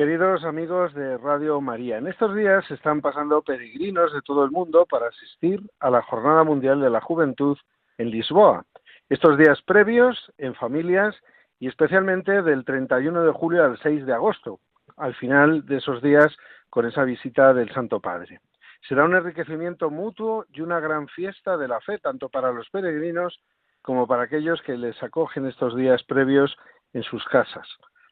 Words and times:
Queridos 0.00 0.44
amigos 0.44 0.94
de 0.94 1.18
Radio 1.18 1.60
María, 1.60 1.98
en 1.98 2.06
estos 2.06 2.34
días 2.34 2.64
se 2.64 2.72
están 2.72 3.02
pasando 3.02 3.42
peregrinos 3.42 4.10
de 4.14 4.22
todo 4.22 4.46
el 4.46 4.50
mundo 4.50 4.86
para 4.86 5.08
asistir 5.08 5.60
a 5.78 5.90
la 5.90 6.00
Jornada 6.00 6.42
Mundial 6.42 6.80
de 6.80 6.88
la 6.88 7.02
Juventud 7.02 7.58
en 7.98 8.10
Lisboa. 8.10 8.64
Estos 9.10 9.36
días 9.36 9.60
previos, 9.60 10.32
en 10.38 10.54
familias 10.54 11.14
y 11.58 11.68
especialmente 11.68 12.40
del 12.40 12.64
31 12.64 13.24
de 13.24 13.32
julio 13.32 13.62
al 13.62 13.78
6 13.82 14.06
de 14.06 14.14
agosto, 14.14 14.60
al 14.96 15.14
final 15.16 15.66
de 15.66 15.76
esos 15.76 16.00
días 16.00 16.34
con 16.70 16.86
esa 16.86 17.04
visita 17.04 17.52
del 17.52 17.70
Santo 17.70 18.00
Padre. 18.00 18.40
Será 18.88 19.04
un 19.04 19.14
enriquecimiento 19.14 19.90
mutuo 19.90 20.46
y 20.50 20.62
una 20.62 20.80
gran 20.80 21.08
fiesta 21.08 21.58
de 21.58 21.68
la 21.68 21.78
fe, 21.82 21.98
tanto 21.98 22.30
para 22.30 22.52
los 22.52 22.70
peregrinos 22.70 23.38
como 23.82 24.06
para 24.06 24.22
aquellos 24.22 24.62
que 24.62 24.78
les 24.78 25.02
acogen 25.02 25.44
estos 25.44 25.76
días 25.76 26.02
previos 26.04 26.56
en 26.94 27.02
sus 27.02 27.22
casas. 27.26 27.68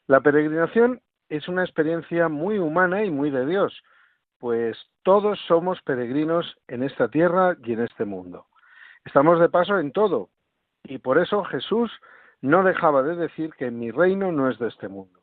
La 0.06 0.20
peregrinación 0.20 1.00
es 1.28 1.48
una 1.48 1.64
experiencia 1.64 2.28
muy 2.28 2.58
humana 2.58 3.04
y 3.04 3.10
muy 3.10 3.30
de 3.30 3.46
Dios, 3.46 3.82
pues 4.38 4.78
todos 5.02 5.38
somos 5.46 5.80
peregrinos 5.82 6.56
en 6.68 6.82
esta 6.82 7.08
tierra 7.08 7.56
y 7.64 7.72
en 7.72 7.82
este 7.82 8.04
mundo. 8.04 8.46
Estamos 9.04 9.40
de 9.40 9.48
paso 9.48 9.78
en 9.78 9.92
todo, 9.92 10.30
y 10.84 10.98
por 10.98 11.18
eso 11.18 11.44
Jesús 11.44 11.90
no 12.40 12.62
dejaba 12.62 13.02
de 13.02 13.16
decir 13.16 13.50
que 13.58 13.70
mi 13.70 13.90
reino 13.90 14.32
no 14.32 14.48
es 14.50 14.58
de 14.58 14.68
este 14.68 14.88
mundo. 14.88 15.20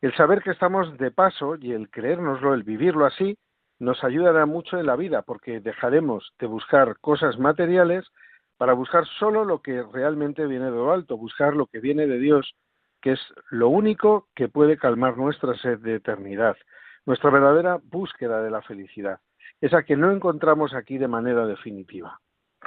El 0.00 0.14
saber 0.14 0.42
que 0.42 0.50
estamos 0.50 0.96
de 0.96 1.10
paso 1.10 1.56
y 1.56 1.72
el 1.72 1.90
creérnoslo, 1.90 2.54
el 2.54 2.62
vivirlo 2.62 3.04
así, 3.04 3.36
nos 3.78 4.02
ayudará 4.02 4.46
mucho 4.46 4.78
en 4.78 4.86
la 4.86 4.96
vida, 4.96 5.22
porque 5.22 5.60
dejaremos 5.60 6.32
de 6.38 6.46
buscar 6.46 6.98
cosas 7.00 7.38
materiales 7.38 8.06
para 8.56 8.72
buscar 8.72 9.06
solo 9.18 9.44
lo 9.44 9.62
que 9.62 9.82
realmente 9.82 10.46
viene 10.46 10.66
de 10.66 10.72
lo 10.72 10.92
alto, 10.92 11.16
buscar 11.16 11.54
lo 11.54 11.66
que 11.66 11.80
viene 11.80 12.06
de 12.06 12.18
Dios, 12.18 12.54
que 13.00 13.12
es 13.12 13.20
lo 13.50 13.68
único 13.68 14.28
que 14.34 14.48
puede 14.48 14.76
calmar 14.76 15.16
nuestra 15.16 15.54
sed 15.54 15.78
de 15.78 15.96
eternidad, 15.96 16.56
nuestra 17.06 17.30
verdadera 17.30 17.78
búsqueda 17.82 18.42
de 18.42 18.50
la 18.50 18.62
felicidad, 18.62 19.20
esa 19.60 19.82
que 19.82 19.96
no 19.96 20.12
encontramos 20.12 20.74
aquí 20.74 20.98
de 20.98 21.08
manera 21.08 21.46
definitiva. 21.46 22.20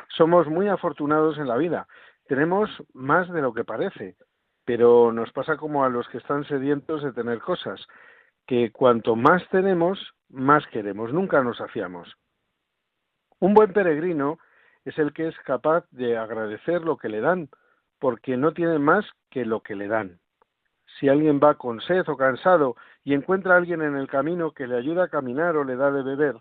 Somos 0.09 0.47
muy 0.47 0.67
afortunados 0.67 1.37
en 1.37 1.47
la 1.47 1.57
vida, 1.57 1.87
tenemos 2.27 2.69
más 2.93 3.31
de 3.31 3.41
lo 3.41 3.53
que 3.53 3.65
parece, 3.65 4.15
pero 4.65 5.11
nos 5.11 5.31
pasa 5.31 5.57
como 5.57 5.83
a 5.83 5.89
los 5.89 6.07
que 6.09 6.17
están 6.17 6.45
sedientos 6.45 7.03
de 7.03 7.11
tener 7.11 7.39
cosas, 7.39 7.85
que 8.47 8.71
cuanto 8.71 9.15
más 9.15 9.47
tenemos, 9.49 10.13
más 10.29 10.65
queremos, 10.67 11.13
nunca 11.13 11.43
nos 11.43 11.57
saciamos. 11.57 12.15
Un 13.39 13.53
buen 13.53 13.73
peregrino 13.73 14.39
es 14.85 14.97
el 14.97 15.13
que 15.13 15.27
es 15.27 15.37
capaz 15.39 15.85
de 15.91 16.17
agradecer 16.17 16.81
lo 16.81 16.97
que 16.97 17.09
le 17.09 17.21
dan, 17.21 17.49
porque 17.99 18.37
no 18.37 18.53
tiene 18.53 18.79
más 18.79 19.05
que 19.29 19.45
lo 19.45 19.61
que 19.61 19.75
le 19.75 19.87
dan. 19.87 20.19
Si 20.99 21.09
alguien 21.09 21.39
va 21.43 21.55
con 21.55 21.81
sed 21.81 22.07
o 22.07 22.17
cansado 22.17 22.75
y 23.03 23.13
encuentra 23.13 23.55
a 23.55 23.57
alguien 23.57 23.81
en 23.81 23.95
el 23.95 24.07
camino 24.07 24.51
que 24.51 24.67
le 24.67 24.77
ayuda 24.77 25.05
a 25.05 25.09
caminar 25.09 25.55
o 25.55 25.63
le 25.63 25.75
da 25.75 25.91
de 25.91 26.03
beber, 26.03 26.35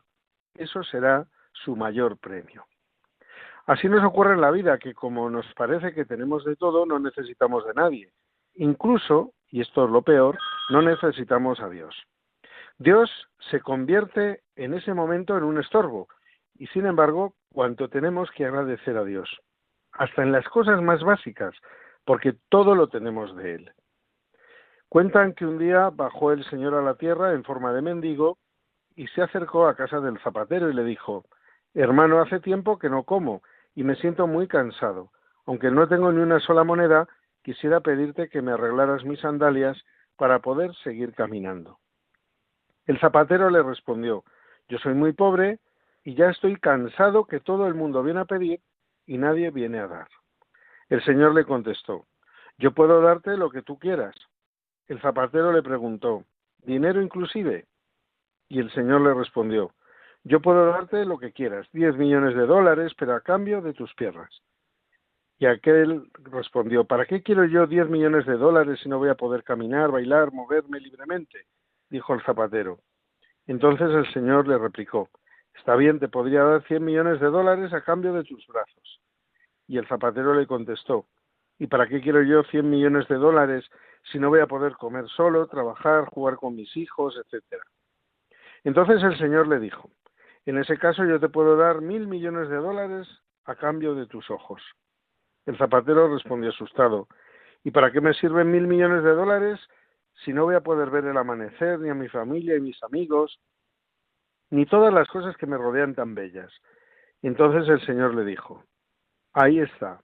eso 0.55 0.83
será 0.83 1.27
su 1.53 1.77
mayor 1.77 2.19
premio. 2.19 2.65
Así 3.66 3.88
nos 3.88 4.05
ocurre 4.05 4.34
en 4.34 4.41
la 4.41 4.50
vida 4.50 4.78
que 4.78 4.94
como 4.94 5.31
nos 5.31 5.47
parece 5.55 5.94
que 5.94 6.05
tenemos 6.05 6.44
de 6.44 6.56
todo, 6.56 6.87
no 6.87 6.99
necesitamos 6.99 7.65
de 7.66 7.75
nadie. 7.75 8.12
Incluso, 8.55 9.33
y 9.49 9.61
esto 9.61 9.84
es 9.84 9.91
lo 9.91 10.03
peor, 10.03 10.38
no 10.71 10.82
necesitamos 10.82 11.61
a 11.61 11.69
Dios. 11.69 11.94
Dios 12.78 13.11
se 13.50 13.61
convierte 13.61 14.43
en 14.56 14.75
ese 14.75 14.94
momento 14.94 15.37
en 15.37 15.44
un 15.44 15.59
estorbo, 15.59 16.09
y 16.59 16.67
sin 16.69 16.87
embargo, 16.87 17.34
cuanto 17.53 17.88
tenemos 17.88 18.31
que 18.32 18.47
agradecer 18.47 18.97
a 18.97 19.05
Dios 19.05 19.28
hasta 19.93 20.22
en 20.22 20.32
las 20.32 20.49
cosas 20.49 20.81
más 20.82 21.03
básicas, 21.03 21.55
porque 22.05 22.34
todo 22.49 22.75
lo 22.75 22.88
tenemos 22.88 23.37
de 23.37 23.55
Él. 23.55 23.72
Cuentan 24.90 25.34
que 25.34 25.46
un 25.46 25.56
día 25.56 25.88
bajó 25.90 26.32
el 26.32 26.44
Señor 26.46 26.74
a 26.74 26.82
la 26.82 26.96
tierra 26.96 27.32
en 27.32 27.44
forma 27.44 27.72
de 27.72 27.80
mendigo 27.80 28.38
y 28.96 29.06
se 29.06 29.22
acercó 29.22 29.68
a 29.68 29.76
casa 29.76 30.00
del 30.00 30.18
zapatero 30.18 30.68
y 30.68 30.74
le 30.74 30.82
dijo, 30.82 31.24
Hermano, 31.74 32.20
hace 32.20 32.40
tiempo 32.40 32.76
que 32.76 32.90
no 32.90 33.04
como 33.04 33.40
y 33.76 33.84
me 33.84 33.94
siento 33.94 34.26
muy 34.26 34.48
cansado. 34.48 35.12
Aunque 35.46 35.70
no 35.70 35.86
tengo 35.86 36.10
ni 36.10 36.20
una 36.20 36.40
sola 36.40 36.64
moneda, 36.64 37.06
quisiera 37.44 37.78
pedirte 37.78 38.28
que 38.28 38.42
me 38.42 38.50
arreglaras 38.50 39.04
mis 39.04 39.20
sandalias 39.20 39.80
para 40.16 40.40
poder 40.40 40.74
seguir 40.82 41.14
caminando. 41.14 41.78
El 42.84 42.98
zapatero 42.98 43.48
le 43.48 43.62
respondió, 43.62 44.24
Yo 44.68 44.78
soy 44.78 44.94
muy 44.94 45.12
pobre 45.12 45.60
y 46.02 46.16
ya 46.16 46.30
estoy 46.30 46.56
cansado 46.56 47.26
que 47.26 47.38
todo 47.38 47.68
el 47.68 47.74
mundo 47.74 48.02
viene 48.02 48.18
a 48.18 48.24
pedir 48.24 48.58
y 49.06 49.18
nadie 49.18 49.52
viene 49.52 49.78
a 49.78 49.86
dar. 49.86 50.08
El 50.88 51.00
Señor 51.04 51.32
le 51.32 51.44
contestó, 51.44 52.06
yo 52.58 52.72
puedo 52.72 53.00
darte 53.00 53.36
lo 53.36 53.50
que 53.50 53.62
tú 53.62 53.78
quieras. 53.78 54.16
El 54.90 55.00
zapatero 55.00 55.52
le 55.52 55.62
preguntó, 55.62 56.24
¿dinero 56.64 57.00
inclusive? 57.00 57.66
Y 58.48 58.58
el 58.58 58.72
Señor 58.72 59.02
le 59.02 59.14
respondió, 59.14 59.70
yo 60.24 60.40
puedo 60.40 60.66
darte 60.66 61.04
lo 61.04 61.16
que 61.16 61.30
quieras, 61.30 61.68
diez 61.72 61.96
millones 61.96 62.34
de 62.34 62.44
dólares, 62.44 62.92
pero 62.98 63.14
a 63.14 63.20
cambio 63.20 63.62
de 63.62 63.72
tus 63.72 63.94
piernas. 63.94 64.42
Y 65.38 65.46
aquel 65.46 66.10
respondió, 66.24 66.86
¿para 66.86 67.06
qué 67.06 67.22
quiero 67.22 67.44
yo 67.44 67.68
diez 67.68 67.88
millones 67.88 68.26
de 68.26 68.36
dólares 68.36 68.80
si 68.82 68.88
no 68.88 68.98
voy 68.98 69.10
a 69.10 69.14
poder 69.14 69.44
caminar, 69.44 69.92
bailar, 69.92 70.32
moverme 70.32 70.80
libremente? 70.80 71.46
dijo 71.88 72.12
el 72.14 72.24
zapatero. 72.24 72.80
Entonces 73.46 73.90
el 73.90 74.12
Señor 74.12 74.48
le 74.48 74.58
replicó, 74.58 75.08
Está 75.54 75.76
bien, 75.76 76.00
te 76.00 76.08
podría 76.08 76.42
dar 76.42 76.66
cien 76.66 76.84
millones 76.84 77.20
de 77.20 77.28
dólares 77.28 77.72
a 77.72 77.84
cambio 77.84 78.12
de 78.12 78.24
tus 78.24 78.44
brazos. 78.48 79.00
Y 79.68 79.78
el 79.78 79.86
zapatero 79.86 80.34
le 80.34 80.48
contestó, 80.48 81.06
¿y 81.60 81.66
para 81.66 81.87
qué 81.87 82.00
quiero 82.00 82.22
yo 82.22 82.43
cien 82.44 82.71
millones 82.71 83.06
de 83.06 83.16
dólares 83.16 83.65
si 84.10 84.19
no 84.19 84.31
voy 84.31 84.41
a 84.41 84.47
poder 84.47 84.72
comer 84.72 85.06
solo, 85.09 85.47
trabajar, 85.47 86.06
jugar 86.06 86.37
con 86.37 86.56
mis 86.56 86.75
hijos, 86.75 87.21
etcétera? 87.22 87.62
Entonces 88.65 89.03
el 89.03 89.16
Señor 89.19 89.47
le 89.47 89.60
dijo, 89.60 89.91
en 90.47 90.56
ese 90.56 90.78
caso 90.78 91.04
yo 91.04 91.20
te 91.20 91.28
puedo 91.28 91.56
dar 91.56 91.82
mil 91.82 92.09
millones 92.09 92.49
de 92.49 92.56
dólares 92.56 93.06
a 93.44 93.54
cambio 93.56 93.94
de 93.94 94.06
tus 94.06 94.31
ojos. 94.31 94.62
El 95.44 95.59
zapatero 95.59 96.12
respondió 96.12 96.49
asustado, 96.49 97.09
¿y 97.62 97.70
para 97.70 97.93
qué 97.93 98.00
me 98.00 98.15
sirven 98.15 98.50
mil 98.50 98.66
millones 98.66 99.04
de 99.04 99.12
dólares 99.12 99.60
si 100.25 100.32
no 100.32 100.44
voy 100.44 100.54
a 100.54 100.62
poder 100.62 100.88
ver 100.88 101.04
el 101.04 101.16
amanecer, 101.16 101.78
ni 101.78 101.91
a 101.91 101.94
mi 101.94 102.09
familia 102.09 102.56
y 102.56 102.60
mis 102.60 102.82
amigos, 102.82 103.38
ni 104.49 104.65
todas 104.65 104.94
las 104.94 105.09
cosas 105.09 105.37
que 105.37 105.47
me 105.47 105.59
rodean 105.59 105.94
tan 105.94 106.15
bellas. 106.15 106.50
entonces 107.20 107.69
el 107.69 107.84
Señor 107.84 108.15
le 108.15 108.25
dijo, 108.25 108.65
ahí 109.34 109.60
está, 109.60 110.00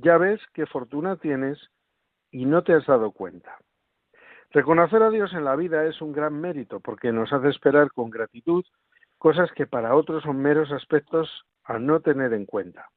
ya 0.00 0.18
ves 0.18 0.40
qué 0.52 0.66
fortuna 0.66 1.16
tienes 1.16 1.58
y 2.30 2.46
no 2.46 2.62
te 2.62 2.74
has 2.74 2.86
dado 2.86 3.12
cuenta. 3.12 3.56
Reconocer 4.50 5.02
a 5.02 5.10
Dios 5.10 5.32
en 5.32 5.44
la 5.44 5.56
vida 5.56 5.84
es 5.86 6.00
un 6.00 6.12
gran 6.12 6.40
mérito 6.40 6.80
porque 6.80 7.12
nos 7.12 7.32
hace 7.32 7.48
esperar 7.48 7.92
con 7.92 8.10
gratitud 8.10 8.64
cosas 9.18 9.50
que 9.52 9.66
para 9.66 9.94
otros 9.94 10.22
son 10.22 10.40
meros 10.40 10.72
aspectos 10.72 11.44
a 11.64 11.78
no 11.78 12.00
tener 12.00 12.32
en 12.32 12.46
cuenta. 12.46 12.88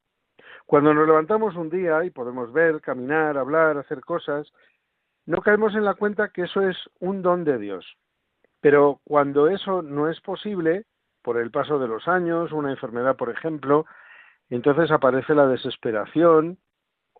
Cuando 0.65 0.93
nos 0.93 1.05
levantamos 1.05 1.55
un 1.55 1.69
día 1.69 2.03
y 2.05 2.09
podemos 2.09 2.51
ver, 2.53 2.81
caminar, 2.81 3.37
hablar, 3.37 3.77
hacer 3.77 4.01
cosas, 4.01 4.51
no 5.25 5.41
caemos 5.41 5.75
en 5.75 5.83
la 5.85 5.95
cuenta 5.95 6.29
que 6.29 6.43
eso 6.43 6.61
es 6.67 6.77
un 6.99 7.21
don 7.21 7.43
de 7.43 7.57
Dios, 7.57 7.97
pero 8.61 9.01
cuando 9.03 9.47
eso 9.47 9.81
no 9.81 10.09
es 10.09 10.19
posible, 10.21 10.85
por 11.21 11.37
el 11.37 11.51
paso 11.51 11.79
de 11.79 11.87
los 11.87 12.07
años, 12.07 12.51
una 12.51 12.71
enfermedad, 12.71 13.15
por 13.15 13.29
ejemplo, 13.29 13.85
entonces 14.49 14.91
aparece 14.91 15.35
la 15.35 15.47
desesperación, 15.47 16.57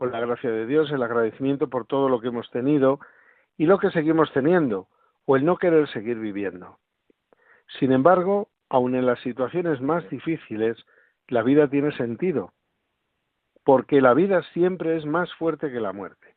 con 0.03 0.11
la 0.11 0.19
gracia 0.19 0.51
de 0.51 0.65
Dios, 0.65 0.91
el 0.91 1.01
agradecimiento 1.01 1.69
por 1.69 1.85
todo 1.85 2.09
lo 2.09 2.19
que 2.19 2.27
hemos 2.27 2.51
tenido 2.51 2.99
y 3.55 3.67
lo 3.67 3.79
que 3.79 3.89
seguimos 3.89 4.33
teniendo, 4.33 4.89
o 5.23 5.37
el 5.37 5.45
no 5.45 5.55
querer 5.55 5.87
seguir 5.87 6.19
viviendo. 6.19 6.77
Sin 7.79 7.93
embargo, 7.93 8.49
aun 8.67 8.95
en 8.95 9.05
las 9.05 9.21
situaciones 9.21 9.79
más 9.79 10.09
difíciles, 10.09 10.75
la 11.29 11.41
vida 11.41 11.69
tiene 11.69 11.95
sentido, 11.95 12.51
porque 13.63 14.01
la 14.01 14.13
vida 14.13 14.43
siempre 14.51 14.97
es 14.97 15.05
más 15.05 15.33
fuerte 15.35 15.71
que 15.71 15.79
la 15.79 15.93
muerte. 15.93 16.35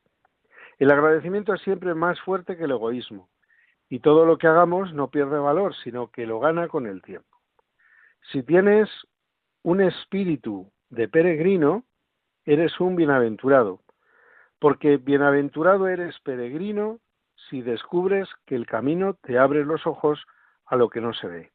El 0.78 0.92
agradecimiento 0.92 1.52
es 1.52 1.60
siempre 1.62 1.92
más 1.96 2.20
fuerte 2.20 2.56
que 2.56 2.66
el 2.66 2.70
egoísmo 2.70 3.28
y 3.88 3.98
todo 3.98 4.26
lo 4.26 4.38
que 4.38 4.46
hagamos 4.46 4.94
no 4.94 5.10
pierde 5.10 5.40
valor, 5.40 5.74
sino 5.82 6.12
que 6.12 6.24
lo 6.24 6.38
gana 6.38 6.68
con 6.68 6.86
el 6.86 7.02
tiempo. 7.02 7.36
Si 8.30 8.44
tienes 8.44 8.88
un 9.64 9.80
espíritu 9.80 10.70
de 10.88 11.08
peregrino, 11.08 11.82
eres 12.46 12.80
un 12.80 12.96
bienaventurado, 12.96 13.80
porque 14.60 14.96
bienaventurado 14.96 15.88
eres 15.88 16.18
peregrino 16.20 17.00
si 17.50 17.60
descubres 17.60 18.28
que 18.46 18.54
el 18.54 18.66
camino 18.66 19.14
te 19.14 19.38
abre 19.38 19.64
los 19.64 19.86
ojos 19.86 20.24
a 20.64 20.76
lo 20.76 20.88
que 20.88 21.00
no 21.00 21.12
se 21.12 21.26
ve. 21.26 21.50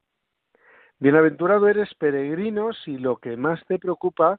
Bienaventurado 0.99 1.67
eres 1.67 1.93
peregrino 1.95 2.73
si 2.73 2.97
lo 2.97 3.17
que 3.17 3.35
más 3.35 3.65
te 3.65 3.79
preocupa 3.79 4.38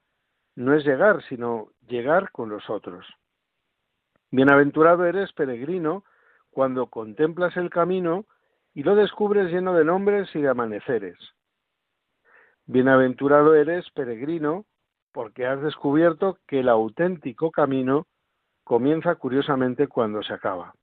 no 0.54 0.74
es 0.74 0.84
llegar, 0.84 1.22
sino 1.24 1.70
llegar 1.88 2.30
con 2.30 2.50
los 2.50 2.68
otros. 2.70 3.06
Bienaventurado 4.30 5.06
eres 5.06 5.32
peregrino 5.32 6.04
cuando 6.50 6.86
contemplas 6.86 7.56
el 7.56 7.70
camino 7.70 8.26
y 8.74 8.82
lo 8.82 8.94
descubres 8.94 9.50
lleno 9.50 9.74
de 9.74 9.84
nombres 9.84 10.34
y 10.34 10.42
de 10.42 10.48
amaneceres. 10.48 11.18
Bienaventurado 12.66 13.54
eres 13.54 13.90
peregrino 13.90 14.66
porque 15.12 15.46
has 15.46 15.60
descubierto 15.62 16.38
que 16.46 16.60
el 16.60 16.68
auténtico 16.68 17.50
camino 17.50 18.06
comienza 18.64 19.14
curiosamente 19.16 19.88
cuando 19.88 20.22
se 20.22 20.32
acaba. 20.32 20.74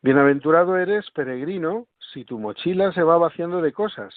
Bienaventurado 0.00 0.76
eres 0.76 1.10
peregrino 1.10 1.86
si 2.12 2.24
tu 2.24 2.38
mochila 2.38 2.92
se 2.92 3.02
va 3.02 3.18
vaciando 3.18 3.60
de 3.60 3.72
cosas 3.72 4.14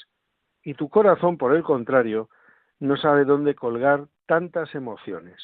y 0.64 0.76
tu 0.76 0.90
corazón, 0.90 1.38
por 1.38 1.56
el 1.56 1.64
contrario, 1.64 2.30
no 2.80 2.98
sabe 2.98 3.26
dónde 3.26 3.56
colgar 3.56 4.08
tantas 4.28 4.74
emociones. 4.76 5.42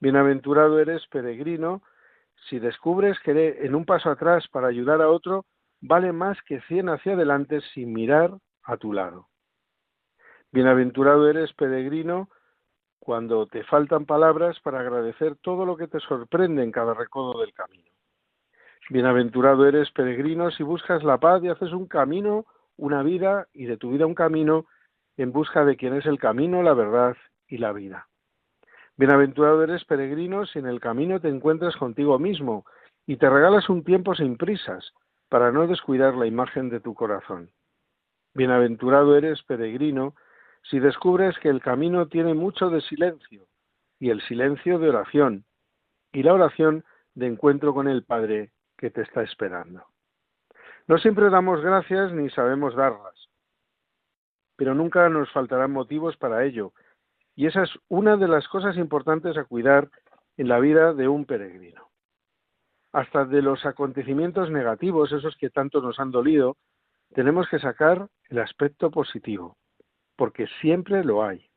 Bienaventurado 0.00 0.78
eres 0.78 1.06
peregrino 1.08 1.82
si 2.48 2.58
descubres 2.58 3.18
que 3.20 3.58
en 3.64 3.74
un 3.74 3.84
paso 3.84 4.10
atrás 4.10 4.46
para 4.48 4.68
ayudar 4.68 5.02
a 5.02 5.08
otro 5.08 5.44
vale 5.80 6.12
más 6.12 6.38
que 6.42 6.60
cien 6.62 6.88
hacia 6.88 7.12
adelante 7.12 7.60
sin 7.74 7.92
mirar 7.92 8.32
a 8.62 8.76
tu 8.76 8.92
lado. 8.92 9.28
Bienaventurado 10.50 11.28
eres 11.28 11.52
peregrino 11.54 12.30
cuando 13.08 13.46
te 13.46 13.64
faltan 13.64 14.04
palabras 14.04 14.60
para 14.60 14.80
agradecer 14.80 15.34
todo 15.36 15.64
lo 15.64 15.78
que 15.78 15.88
te 15.88 15.98
sorprende 15.98 16.62
en 16.62 16.70
cada 16.70 16.92
recodo 16.92 17.40
del 17.40 17.54
camino. 17.54 17.90
Bienaventurado 18.90 19.66
eres 19.66 19.90
peregrino 19.92 20.50
si 20.50 20.62
buscas 20.62 21.02
la 21.02 21.16
paz 21.16 21.42
y 21.42 21.48
haces 21.48 21.72
un 21.72 21.86
camino, 21.86 22.44
una 22.76 23.02
vida 23.02 23.48
y 23.54 23.64
de 23.64 23.78
tu 23.78 23.92
vida 23.92 24.04
un 24.04 24.14
camino 24.14 24.66
en 25.16 25.32
busca 25.32 25.64
de 25.64 25.78
quien 25.78 25.94
es 25.94 26.04
el 26.04 26.18
camino, 26.18 26.62
la 26.62 26.74
verdad 26.74 27.16
y 27.46 27.56
la 27.56 27.72
vida. 27.72 28.08
Bienaventurado 28.98 29.62
eres 29.62 29.86
peregrino 29.86 30.44
si 30.44 30.58
en 30.58 30.66
el 30.66 30.78
camino 30.78 31.18
te 31.18 31.30
encuentras 31.30 31.76
contigo 31.76 32.18
mismo 32.18 32.66
y 33.06 33.16
te 33.16 33.30
regalas 33.30 33.70
un 33.70 33.84
tiempo 33.84 34.14
sin 34.16 34.36
prisas 34.36 34.92
para 35.30 35.50
no 35.50 35.66
descuidar 35.66 36.14
la 36.14 36.26
imagen 36.26 36.68
de 36.68 36.80
tu 36.80 36.92
corazón. 36.92 37.52
Bienaventurado 38.34 39.16
eres 39.16 39.42
peregrino 39.44 40.14
si 40.62 40.78
descubres 40.80 41.38
que 41.38 41.48
el 41.48 41.60
camino 41.60 42.08
tiene 42.08 42.34
mucho 42.34 42.70
de 42.70 42.80
silencio 42.82 43.46
y 43.98 44.10
el 44.10 44.20
silencio 44.22 44.78
de 44.78 44.88
oración 44.88 45.44
y 46.12 46.22
la 46.22 46.34
oración 46.34 46.84
de 47.14 47.26
encuentro 47.26 47.74
con 47.74 47.88
el 47.88 48.04
Padre 48.04 48.52
que 48.76 48.90
te 48.90 49.02
está 49.02 49.22
esperando. 49.22 49.84
No 50.86 50.98
siempre 50.98 51.30
damos 51.30 51.60
gracias 51.60 52.12
ni 52.12 52.30
sabemos 52.30 52.74
darlas, 52.74 53.28
pero 54.56 54.74
nunca 54.74 55.08
nos 55.08 55.30
faltarán 55.32 55.72
motivos 55.72 56.16
para 56.16 56.44
ello 56.44 56.72
y 57.34 57.46
esa 57.46 57.62
es 57.62 57.70
una 57.88 58.16
de 58.16 58.26
las 58.26 58.48
cosas 58.48 58.76
importantes 58.76 59.36
a 59.36 59.44
cuidar 59.44 59.88
en 60.36 60.48
la 60.48 60.58
vida 60.58 60.92
de 60.92 61.06
un 61.06 61.24
peregrino. 61.24 61.88
Hasta 62.92 63.24
de 63.24 63.42
los 63.42 63.64
acontecimientos 63.66 64.50
negativos, 64.50 65.12
esos 65.12 65.36
que 65.36 65.50
tanto 65.50 65.80
nos 65.80 66.00
han 66.00 66.10
dolido, 66.10 66.56
tenemos 67.14 67.48
que 67.48 67.58
sacar 67.58 68.08
el 68.28 68.38
aspecto 68.38 68.90
positivo, 68.90 69.56
porque 70.18 70.48
siempre 70.60 71.04
lo 71.04 71.22
hay. 71.22 71.48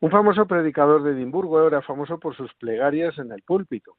Un 0.00 0.10
famoso 0.10 0.46
predicador 0.46 1.02
de 1.02 1.10
Edimburgo 1.10 1.66
era 1.66 1.82
famoso 1.82 2.18
por 2.18 2.36
sus 2.36 2.54
plegarias 2.54 3.18
en 3.18 3.32
el 3.32 3.42
púlpito, 3.42 3.96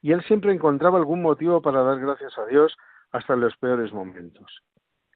y 0.00 0.12
él 0.12 0.22
siempre 0.22 0.52
encontraba 0.52 0.98
algún 0.98 1.22
motivo 1.22 1.60
para 1.60 1.82
dar 1.82 1.98
gracias 1.98 2.38
a 2.38 2.46
Dios 2.46 2.76
hasta 3.10 3.34
en 3.34 3.40
los 3.40 3.56
peores 3.56 3.92
momentos. 3.92 4.62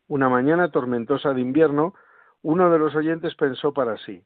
Una 0.09 0.29
mañana 0.29 0.73
tormentosa 0.73 1.33
de 1.33 1.41
invierno, 1.41 1.95
uno 2.43 2.69
de 2.69 2.81
los 2.81 2.97
oyentes 2.97 3.37
pensó 3.37 3.73
para 3.73 3.97
sí, 3.99 4.25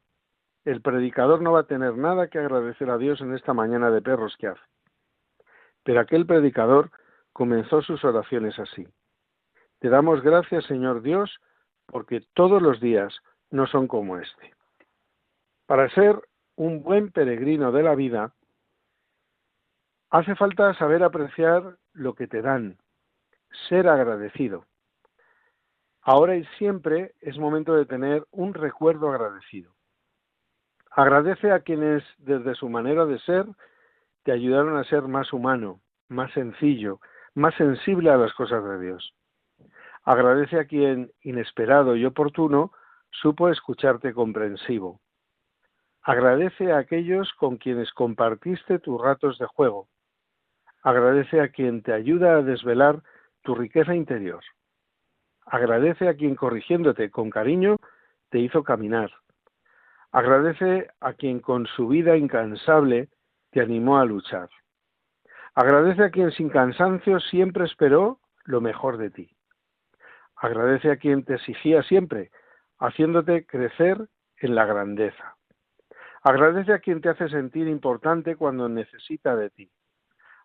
el 0.64 0.80
predicador 0.80 1.42
no 1.42 1.52
va 1.52 1.60
a 1.60 1.66
tener 1.66 1.94
nada 1.98 2.28
que 2.28 2.38
agradecer 2.38 2.88
a 2.88 2.96
Dios 2.96 3.20
en 3.20 3.34
esta 3.34 3.52
mañana 3.52 3.90
de 3.90 4.00
perros 4.00 4.34
que 4.38 4.46
hace. 4.46 4.62
Pero 5.82 6.00
aquel 6.00 6.24
predicador 6.24 6.90
comenzó 7.34 7.82
sus 7.82 8.02
oraciones 8.02 8.58
así. 8.58 8.88
Te 9.80 9.90
damos 9.90 10.22
gracias, 10.22 10.64
Señor 10.64 11.02
Dios, 11.02 11.38
porque 11.86 12.22
todos 12.32 12.62
los 12.62 12.80
días 12.80 13.14
no 13.54 13.68
son 13.68 13.86
como 13.86 14.18
este. 14.18 14.52
Para 15.66 15.88
ser 15.90 16.20
un 16.56 16.82
buen 16.82 17.12
peregrino 17.12 17.70
de 17.70 17.84
la 17.84 17.94
vida, 17.94 18.34
hace 20.10 20.34
falta 20.34 20.74
saber 20.74 21.04
apreciar 21.04 21.78
lo 21.92 22.14
que 22.14 22.26
te 22.26 22.42
dan, 22.42 22.78
ser 23.68 23.88
agradecido. 23.88 24.66
Ahora 26.02 26.34
y 26.36 26.44
siempre 26.58 27.14
es 27.20 27.38
momento 27.38 27.74
de 27.74 27.86
tener 27.86 28.26
un 28.32 28.54
recuerdo 28.54 29.08
agradecido. 29.10 29.72
Agradece 30.90 31.52
a 31.52 31.60
quienes 31.60 32.02
desde 32.18 32.56
su 32.56 32.68
manera 32.68 33.06
de 33.06 33.20
ser 33.20 33.46
te 34.24 34.32
ayudaron 34.32 34.76
a 34.76 34.84
ser 34.84 35.02
más 35.02 35.32
humano, 35.32 35.80
más 36.08 36.32
sencillo, 36.32 37.00
más 37.34 37.54
sensible 37.54 38.10
a 38.10 38.16
las 38.16 38.32
cosas 38.34 38.64
de 38.64 38.80
Dios. 38.80 39.14
Agradece 40.02 40.58
a 40.58 40.66
quien, 40.66 41.12
inesperado 41.22 41.94
y 41.94 42.04
oportuno, 42.04 42.72
supo 43.20 43.48
escucharte 43.48 44.12
comprensivo. 44.12 45.00
Agradece 46.02 46.72
a 46.72 46.78
aquellos 46.78 47.32
con 47.34 47.56
quienes 47.56 47.92
compartiste 47.92 48.78
tus 48.78 49.00
ratos 49.00 49.38
de 49.38 49.46
juego. 49.46 49.88
Agradece 50.82 51.40
a 51.40 51.48
quien 51.48 51.82
te 51.82 51.92
ayuda 51.92 52.36
a 52.36 52.42
desvelar 52.42 53.02
tu 53.42 53.54
riqueza 53.54 53.94
interior. 53.94 54.42
Agradece 55.46 56.08
a 56.08 56.14
quien 56.14 56.34
corrigiéndote 56.34 57.10
con 57.10 57.30
cariño 57.30 57.76
te 58.30 58.38
hizo 58.38 58.62
caminar. 58.64 59.10
Agradece 60.12 60.88
a 61.00 61.14
quien 61.14 61.40
con 61.40 61.66
su 61.66 61.88
vida 61.88 62.16
incansable 62.16 63.08
te 63.50 63.60
animó 63.60 63.98
a 63.98 64.04
luchar. 64.04 64.50
Agradece 65.54 66.04
a 66.04 66.10
quien 66.10 66.32
sin 66.32 66.50
cansancio 66.50 67.20
siempre 67.20 67.64
esperó 67.64 68.20
lo 68.44 68.60
mejor 68.60 68.98
de 68.98 69.10
ti. 69.10 69.30
Agradece 70.36 70.90
a 70.90 70.96
quien 70.96 71.24
te 71.24 71.34
exigía 71.34 71.82
siempre, 71.82 72.30
haciéndote 72.78 73.46
crecer 73.46 74.08
en 74.38 74.54
la 74.54 74.64
grandeza. 74.64 75.36
Agradece 76.22 76.72
a 76.72 76.78
quien 76.78 77.00
te 77.00 77.10
hace 77.10 77.28
sentir 77.28 77.68
importante 77.68 78.36
cuando 78.36 78.68
necesita 78.68 79.36
de 79.36 79.50
ti. 79.50 79.70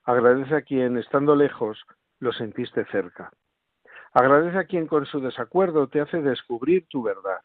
Agradece 0.03 0.55
a 0.55 0.61
quien, 0.61 0.97
estando 0.97 1.35
lejos, 1.35 1.83
lo 2.19 2.33
sentiste 2.33 2.85
cerca. 2.85 3.31
Agradece 4.11 4.57
a 4.57 4.65
quien 4.65 4.87
con 4.87 5.05
su 5.05 5.21
desacuerdo 5.21 5.87
te 5.87 6.01
hace 6.01 6.21
descubrir 6.21 6.87
tu 6.87 7.03
verdad. 7.03 7.41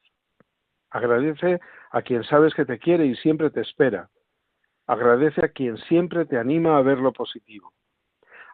Agradece 0.91 1.61
a 1.91 2.03
quien 2.03 2.25
sabes 2.25 2.55
que 2.55 2.65
te 2.65 2.79
quiere 2.79 3.07
y 3.07 3.15
siempre 3.17 3.51
te 3.51 3.61
espera. 3.61 4.09
Agradece 4.87 5.45
a 5.45 5.49
quien 5.49 5.77
siempre 5.79 6.25
te 6.27 6.39
anima 6.39 6.77
a 6.77 6.83
ver 6.83 6.99
lo 6.99 7.13
positivo. 7.13 7.73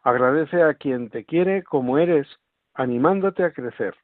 Agradece 0.03 0.63
a 0.63 0.75
quien 0.75 1.11
te 1.11 1.25
quiere 1.25 1.63
como 1.63 1.99
eres, 1.99 2.29
animándote 2.75 3.45
a 3.45 3.53
crecer. 3.53 3.95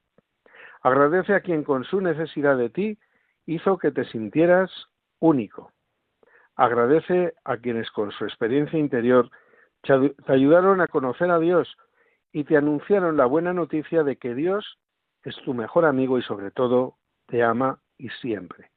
Agradece 0.87 1.35
a 1.35 1.41
quien 1.41 1.65
con 1.65 1.83
su 1.83 2.01
necesidad 2.01 2.57
de 2.57 2.71
ti 2.71 2.97
hizo 3.45 3.77
que 3.77 3.91
te 3.91 4.05
sintieras 4.05 4.71
único. 5.19 5.73
Agradece 6.55 7.35
a 7.45 7.57
quienes 7.57 7.91
con 7.91 8.13
su 8.13 8.23
experiencia 8.23 8.79
interior 8.79 9.29
te 9.83 10.33
ayudaron 10.33 10.81
a 10.81 10.87
conocer 10.87 11.29
a 11.33 11.41
Dios 11.41 11.77
y 12.31 12.45
te 12.45 12.57
anunciaron 12.57 13.17
la 13.17 13.27
buena 13.27 13.53
noticia 13.53 14.05
de 14.05 14.15
que 14.15 14.37
Dios 14.37 14.79
es 15.25 15.35
tu 15.45 15.55
mejor 15.55 15.87
amigo 15.87 16.19
y 16.19 16.23
sobre 16.23 16.53
todo 16.53 16.99
te 17.27 17.43
ama 17.43 17.81
y 17.99 18.09
siempre. 18.21 18.71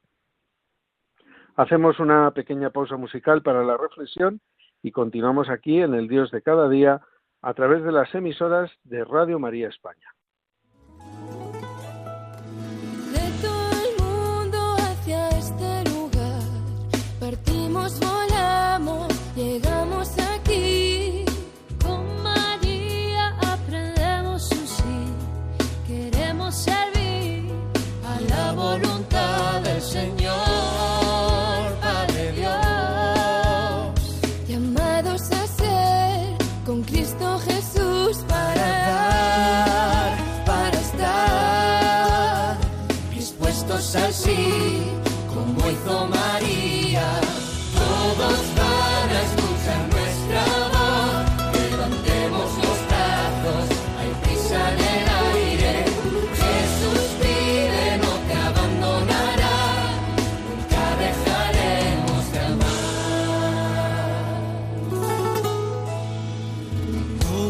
Hacemos 1.57 1.99
una 1.99 2.31
pequeña 2.31 2.71
pausa 2.71 2.97
musical 2.97 3.43
para 3.43 3.63
la 3.63 3.77
reflexión 3.77 4.41
y 4.81 4.89
continuamos 4.91 5.47
aquí 5.47 5.79
en 5.79 5.93
el 5.93 6.07
Dios 6.07 6.31
de 6.31 6.41
cada 6.41 6.69
día 6.69 7.01
a 7.43 7.53
través 7.53 7.83
de 7.83 7.91
las 7.91 8.15
emisoras 8.15 8.71
de 8.83 9.05
Radio 9.05 9.37
María 9.37 9.67
España. 9.67 10.11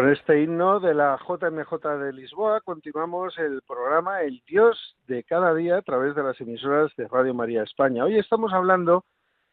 Con 0.00 0.10
este 0.10 0.40
himno 0.40 0.80
de 0.80 0.94
la 0.94 1.18
JMJ 1.18 1.86
de 1.98 2.14
Lisboa 2.14 2.62
continuamos 2.62 3.38
el 3.38 3.60
programa 3.68 4.22
El 4.22 4.40
Dios 4.46 4.96
de 5.06 5.24
cada 5.24 5.54
día 5.54 5.76
a 5.76 5.82
través 5.82 6.14
de 6.14 6.22
las 6.22 6.40
emisoras 6.40 6.90
de 6.96 7.06
Radio 7.06 7.34
María 7.34 7.64
España. 7.64 8.06
Hoy 8.06 8.16
estamos 8.16 8.50
hablando 8.54 9.04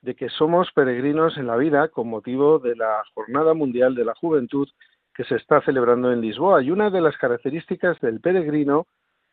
de 0.02 0.16
que 0.16 0.30
somos 0.30 0.72
peregrinos 0.72 1.36
en 1.38 1.48
la 1.48 1.58
vida 1.58 1.90
con 1.90 2.08
motivo 2.08 2.60
de 2.60 2.78
la 2.78 3.04
Jornada 3.14 3.54
Mundial 3.54 3.94
de 3.94 4.06
la 4.06 4.16
Juventud 4.16 4.70
que 5.14 5.26
se 5.26 5.36
está 5.36 5.60
celebrando 5.64 6.14
en 6.14 6.22
Lisboa. 6.22 6.64
Y 6.64 6.72
una 6.72 6.90
de 6.92 7.02
las 7.02 7.18
características 7.18 8.00
del 8.00 8.22
peregrino 8.22 8.88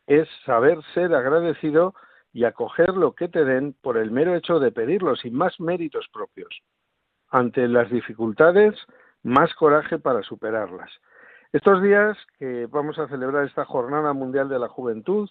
es 0.07 0.27
saber 0.45 0.79
ser 0.93 1.15
agradecido 1.15 1.95
y 2.33 2.43
acoger 2.43 2.89
lo 2.89 3.13
que 3.13 3.29
te 3.29 3.45
den 3.45 3.73
por 3.81 3.95
el 3.95 4.11
mero 4.11 4.35
hecho 4.35 4.59
de 4.59 4.73
pedirlo, 4.73 5.15
sin 5.15 5.33
más 5.33 5.61
méritos 5.61 6.09
propios. 6.11 6.59
Ante 7.29 7.69
las 7.69 7.89
dificultades, 7.89 8.75
más 9.25 9.53
coraje 9.55 9.97
para 9.97 10.21
superarlas. 10.21 10.89
Estos 11.51 11.81
días 11.81 12.15
que 12.37 12.67
vamos 12.67 12.99
a 12.99 13.07
celebrar 13.07 13.45
esta 13.45 13.65
Jornada 13.65 14.13
Mundial 14.13 14.49
de 14.49 14.59
la 14.59 14.67
Juventud 14.67 15.27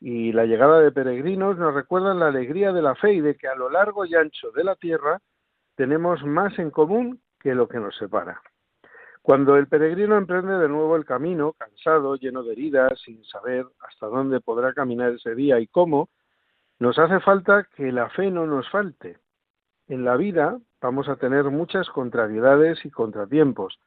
y 0.00 0.32
la 0.32 0.46
llegada 0.46 0.80
de 0.80 0.92
peregrinos 0.92 1.58
nos 1.58 1.74
recuerdan 1.74 2.20
la 2.20 2.28
alegría 2.28 2.72
de 2.72 2.82
la 2.82 2.94
fe 2.94 3.14
y 3.14 3.20
de 3.20 3.34
que 3.34 3.48
a 3.48 3.56
lo 3.56 3.68
largo 3.68 4.04
y 4.04 4.14
ancho 4.14 4.52
de 4.52 4.62
la 4.62 4.76
tierra 4.76 5.20
tenemos 5.74 6.24
más 6.24 6.56
en 6.60 6.70
común 6.70 7.20
que 7.40 7.54
lo 7.56 7.66
que 7.66 7.80
nos 7.80 7.96
separa. 7.96 8.40
Cuando 9.22 9.56
el 9.56 9.66
peregrino 9.66 10.16
emprende 10.16 10.58
de 10.58 10.68
nuevo 10.68 10.94
el 10.94 11.04
camino, 11.04 11.52
cansado, 11.54 12.14
lleno 12.14 12.44
de 12.44 12.52
heridas, 12.52 13.00
sin 13.04 13.24
saber 13.24 13.66
hasta 13.80 14.06
dónde 14.06 14.40
podrá 14.40 14.72
caminar 14.72 15.12
ese 15.12 15.34
día 15.34 15.58
y 15.58 15.66
cómo, 15.66 16.10
nos 16.78 16.96
hace 16.96 17.18
falta 17.18 17.66
que 17.74 17.90
la 17.90 18.08
fe 18.10 18.30
no 18.30 18.46
nos 18.46 18.70
falte. 18.70 19.18
En 19.88 20.04
la 20.04 20.16
vida 20.16 20.58
vamos 20.80 21.08
a 21.08 21.16
tener 21.16 21.44
muchas 21.44 21.88
contrariedades 21.90 22.84
y 22.84 22.90
contratiempos. 22.90 23.78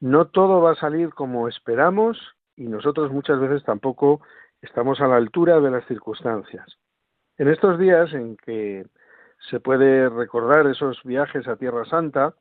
No 0.00 0.28
todo 0.28 0.60
va 0.60 0.72
a 0.72 0.76
salir 0.76 1.10
como 1.10 1.48
esperamos 1.48 2.18
y 2.56 2.64
nosotros 2.64 3.12
muchas 3.12 3.40
veces 3.40 3.64
tampoco 3.64 4.20
estamos 4.62 5.00
a 5.00 5.06
la 5.06 5.16
altura 5.16 5.60
de 5.60 5.70
las 5.70 5.86
circunstancias. 5.86 6.78
En 7.36 7.48
estos 7.48 7.78
días 7.78 8.12
en 8.12 8.36
que 8.36 8.86
se 9.50 9.60
puede 9.60 10.08
recordar 10.08 10.66
esos 10.66 11.00
viajes 11.04 11.46
a 11.46 11.56
Tierra 11.56 11.84
Santa, 11.84 12.34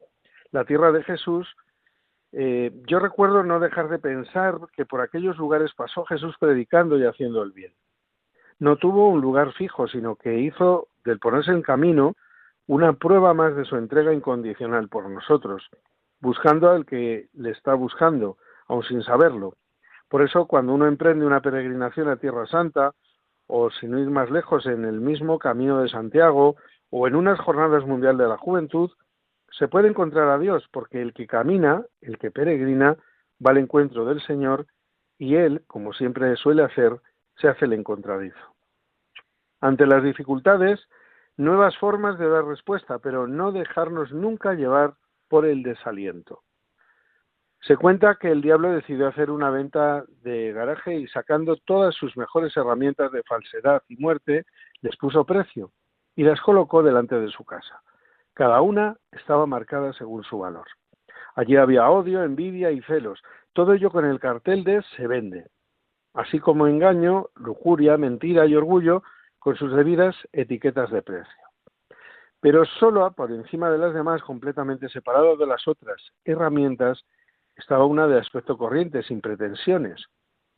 la 0.51 0.65
tierra 0.65 0.91
de 0.91 1.03
Jesús, 1.03 1.47
eh, 2.31 2.71
yo 2.87 2.99
recuerdo 2.99 3.43
no 3.43 3.59
dejar 3.59 3.89
de 3.89 3.99
pensar 3.99 4.59
que 4.75 4.85
por 4.85 5.01
aquellos 5.01 5.37
lugares 5.37 5.71
pasó 5.75 6.05
Jesús 6.05 6.35
predicando 6.39 6.97
y 6.97 7.05
haciendo 7.05 7.43
el 7.43 7.51
bien. 7.51 7.73
No 8.59 8.77
tuvo 8.77 9.09
un 9.09 9.21
lugar 9.21 9.53
fijo, 9.53 9.87
sino 9.87 10.15
que 10.15 10.39
hizo 10.39 10.87
del 11.05 11.19
ponerse 11.19 11.51
en 11.51 11.61
camino 11.61 12.15
una 12.67 12.93
prueba 12.93 13.33
más 13.33 13.55
de 13.55 13.65
su 13.65 13.77
entrega 13.77 14.13
incondicional 14.13 14.89
por 14.89 15.09
nosotros, 15.09 15.69
buscando 16.19 16.69
al 16.69 16.85
que 16.85 17.29
le 17.33 17.51
está 17.51 17.73
buscando, 17.73 18.37
aun 18.67 18.83
sin 18.83 19.01
saberlo. 19.03 19.53
Por 20.09 20.21
eso, 20.21 20.47
cuando 20.47 20.73
uno 20.73 20.87
emprende 20.87 21.25
una 21.25 21.41
peregrinación 21.41 22.09
a 22.09 22.17
Tierra 22.17 22.45
Santa, 22.45 22.93
o 23.47 23.69
sin 23.69 23.97
ir 23.97 24.09
más 24.09 24.29
lejos, 24.29 24.65
en 24.65 24.83
el 24.83 24.99
mismo 24.99 25.39
Camino 25.39 25.81
de 25.81 25.89
Santiago, 25.89 26.57
o 26.89 27.07
en 27.07 27.15
unas 27.15 27.39
jornadas 27.39 27.85
mundial 27.85 28.17
de 28.17 28.27
la 28.27 28.37
juventud, 28.37 28.91
se 29.51 29.69
puede 29.69 29.87
encontrar 29.87 30.29
a 30.29 30.37
Dios, 30.37 30.67
porque 30.71 31.01
el 31.01 31.13
que 31.13 31.27
camina, 31.27 31.85
el 32.01 32.17
que 32.17 32.31
peregrina, 32.31 32.97
va 33.45 33.51
al 33.51 33.57
encuentro 33.57 34.05
del 34.05 34.21
Señor, 34.21 34.67
y 35.17 35.35
Él, 35.35 35.63
como 35.67 35.93
siempre 35.93 36.35
suele 36.35 36.63
hacer, 36.63 36.99
se 37.37 37.47
hace 37.47 37.65
el 37.65 37.73
encontradizo. 37.73 38.55
Ante 39.61 39.85
las 39.85 40.03
dificultades, 40.03 40.79
nuevas 41.37 41.77
formas 41.77 42.17
de 42.17 42.27
dar 42.27 42.45
respuesta, 42.45 42.99
pero 42.99 43.27
no 43.27 43.51
dejarnos 43.51 44.11
nunca 44.11 44.53
llevar 44.53 44.95
por 45.29 45.45
el 45.45 45.63
desaliento. 45.63 46.41
Se 47.61 47.75
cuenta 47.75 48.15
que 48.15 48.31
el 48.31 48.41
diablo 48.41 48.71
decidió 48.71 49.07
hacer 49.07 49.29
una 49.31 49.49
venta 49.49 50.03
de 50.21 50.51
garaje 50.51 50.95
y 50.95 51.07
sacando 51.07 51.57
todas 51.57 51.95
sus 51.95 52.15
mejores 52.17 52.55
herramientas 52.55 53.11
de 53.11 53.23
falsedad 53.23 53.81
y 53.87 53.97
muerte, 53.97 54.45
les 54.81 54.95
puso 54.97 55.25
precio 55.25 55.71
y 56.15 56.23
las 56.23 56.39
colocó 56.41 56.83
delante 56.83 57.19
de 57.19 57.29
su 57.29 57.43
casa. 57.45 57.81
Cada 58.33 58.61
una 58.61 58.97
estaba 59.11 59.45
marcada 59.45 59.93
según 59.93 60.23
su 60.23 60.39
valor. 60.39 60.67
Allí 61.35 61.55
había 61.55 61.89
odio, 61.89 62.23
envidia 62.23 62.71
y 62.71 62.81
celos, 62.81 63.21
todo 63.53 63.73
ello 63.73 63.91
con 63.91 64.05
el 64.05 64.19
cartel 64.19 64.63
de 64.63 64.83
se 64.95 65.07
vende, 65.07 65.47
así 66.13 66.39
como 66.39 66.67
engaño, 66.67 67.27
lujuria, 67.35 67.97
mentira 67.97 68.45
y 68.45 68.55
orgullo 68.55 69.03
con 69.39 69.55
sus 69.55 69.73
debidas 69.75 70.15
etiquetas 70.31 70.91
de 70.91 71.01
precio. 71.01 71.43
Pero 72.39 72.65
solo 72.65 73.11
por 73.11 73.31
encima 73.31 73.69
de 73.69 73.77
las 73.77 73.93
demás, 73.93 74.21
completamente 74.21 74.89
separado 74.89 75.37
de 75.37 75.47
las 75.47 75.67
otras 75.67 76.01
herramientas, 76.23 77.03
estaba 77.55 77.85
una 77.85 78.07
de 78.07 78.19
aspecto 78.19 78.57
corriente, 78.57 79.01
sin 79.03 79.21
pretensiones. 79.21 80.05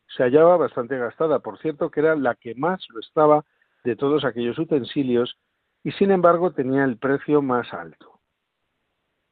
Se 0.07 0.23
hallaba 0.23 0.57
bastante 0.57 0.97
gastada, 0.97 1.39
por 1.39 1.57
cierto, 1.59 1.89
que 1.89 2.01
era 2.01 2.15
la 2.15 2.35
que 2.35 2.55
más 2.55 2.85
lo 2.89 2.99
estaba 2.99 3.45
de 3.83 3.95
todos 3.95 4.25
aquellos 4.25 4.59
utensilios 4.59 5.37
y 5.83 5.91
sin 5.93 6.11
embargo 6.11 6.51
tenía 6.51 6.83
el 6.83 6.97
precio 6.97 7.41
más 7.41 7.73
alto. 7.73 8.19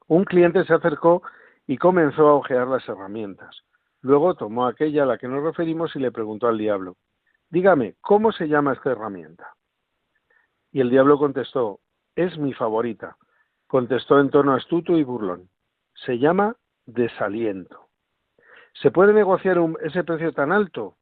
Un 0.07 0.23
cliente 0.23 0.63
se 0.63 0.73
acercó 0.73 1.21
y 1.65 1.77
comenzó 1.77 2.27
a 2.27 2.35
ojear 2.35 2.67
las 2.67 2.87
herramientas. 2.87 3.63
Luego 4.01 4.35
tomó 4.35 4.67
aquella 4.67 5.03
a 5.03 5.05
la 5.05 5.17
que 5.17 5.27
nos 5.27 5.43
referimos 5.43 5.93
y 5.95 5.99
le 5.99 6.11
preguntó 6.11 6.47
al 6.47 6.57
diablo, 6.57 6.95
dígame, 7.49 7.95
¿cómo 8.01 8.31
se 8.31 8.47
llama 8.47 8.73
esta 8.73 8.91
herramienta? 8.91 9.55
Y 10.71 10.81
el 10.81 10.89
diablo 10.89 11.17
contestó, 11.17 11.79
es 12.15 12.37
mi 12.37 12.53
favorita. 12.53 13.17
Contestó 13.67 14.19
en 14.19 14.29
tono 14.29 14.53
astuto 14.53 14.97
y 14.97 15.03
burlón. 15.03 15.49
Se 15.93 16.17
llama 16.19 16.55
desaliento. 16.85 17.87
¿Se 18.73 18.91
puede 18.91 19.13
negociar 19.13 19.59
un, 19.59 19.77
ese 19.81 20.03
precio 20.03 20.33
tan 20.33 20.51
alto? 20.51 20.97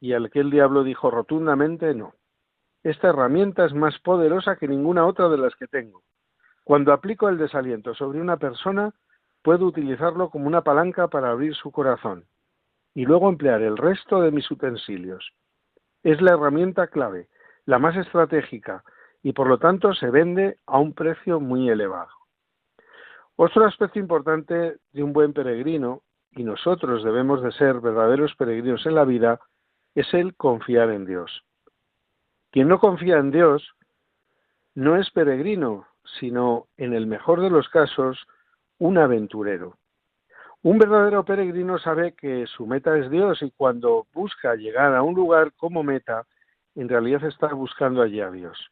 Y 0.00 0.12
al 0.12 0.30
que 0.30 0.40
el 0.40 0.50
diablo 0.50 0.82
dijo 0.82 1.10
rotundamente 1.10 1.94
no. 1.94 2.14
Esta 2.82 3.08
herramienta 3.08 3.66
es 3.66 3.74
más 3.74 3.98
poderosa 3.98 4.56
que 4.56 4.66
ninguna 4.66 5.06
otra 5.06 5.28
de 5.28 5.36
las 5.36 5.54
que 5.56 5.66
tengo. 5.66 6.02
Cuando 6.64 6.92
aplico 6.92 7.28
el 7.28 7.36
desaliento 7.36 7.94
sobre 7.94 8.20
una 8.20 8.38
persona, 8.38 8.94
puedo 9.42 9.66
utilizarlo 9.66 10.30
como 10.30 10.46
una 10.46 10.62
palanca 10.62 11.08
para 11.08 11.30
abrir 11.30 11.54
su 11.54 11.70
corazón 11.70 12.24
y 12.94 13.04
luego 13.04 13.28
emplear 13.28 13.62
el 13.62 13.76
resto 13.76 14.20
de 14.20 14.30
mis 14.30 14.50
utensilios. 14.50 15.32
Es 16.02 16.20
la 16.20 16.32
herramienta 16.32 16.86
clave, 16.86 17.28
la 17.66 17.78
más 17.78 17.96
estratégica, 17.96 18.84
y 19.22 19.32
por 19.32 19.46
lo 19.46 19.58
tanto 19.58 19.92
se 19.94 20.10
vende 20.10 20.58
a 20.66 20.78
un 20.78 20.94
precio 20.94 21.40
muy 21.40 21.68
elevado. 21.68 22.10
Otro 23.36 23.64
aspecto 23.64 23.98
importante 23.98 24.76
de 24.92 25.02
un 25.02 25.12
buen 25.12 25.32
peregrino, 25.32 26.02
y 26.32 26.44
nosotros 26.44 27.02
debemos 27.02 27.42
de 27.42 27.52
ser 27.52 27.80
verdaderos 27.80 28.34
peregrinos 28.36 28.86
en 28.86 28.94
la 28.94 29.04
vida, 29.04 29.40
es 29.94 30.12
el 30.14 30.34
confiar 30.36 30.90
en 30.90 31.04
Dios. 31.04 31.42
Quien 32.50 32.68
no 32.68 32.78
confía 32.78 33.18
en 33.18 33.30
Dios 33.30 33.74
no 34.74 34.96
es 34.96 35.10
peregrino, 35.10 35.86
sino, 36.18 36.66
en 36.76 36.94
el 36.94 37.06
mejor 37.06 37.40
de 37.40 37.50
los 37.50 37.68
casos, 37.68 38.26
un 38.78 38.98
aventurero. 38.98 39.76
Un 40.62 40.76
verdadero 40.76 41.24
peregrino 41.24 41.78
sabe 41.78 42.12
que 42.12 42.46
su 42.46 42.66
meta 42.66 42.94
es 42.98 43.10
Dios 43.10 43.40
y 43.42 43.50
cuando 43.50 44.06
busca 44.12 44.54
llegar 44.56 44.94
a 44.94 45.02
un 45.02 45.14
lugar 45.14 45.54
como 45.54 45.82
meta, 45.82 46.26
en 46.74 46.86
realidad 46.86 47.24
está 47.24 47.46
buscando 47.54 48.02
allí 48.02 48.20
a 48.20 48.30
Dios. 48.30 48.70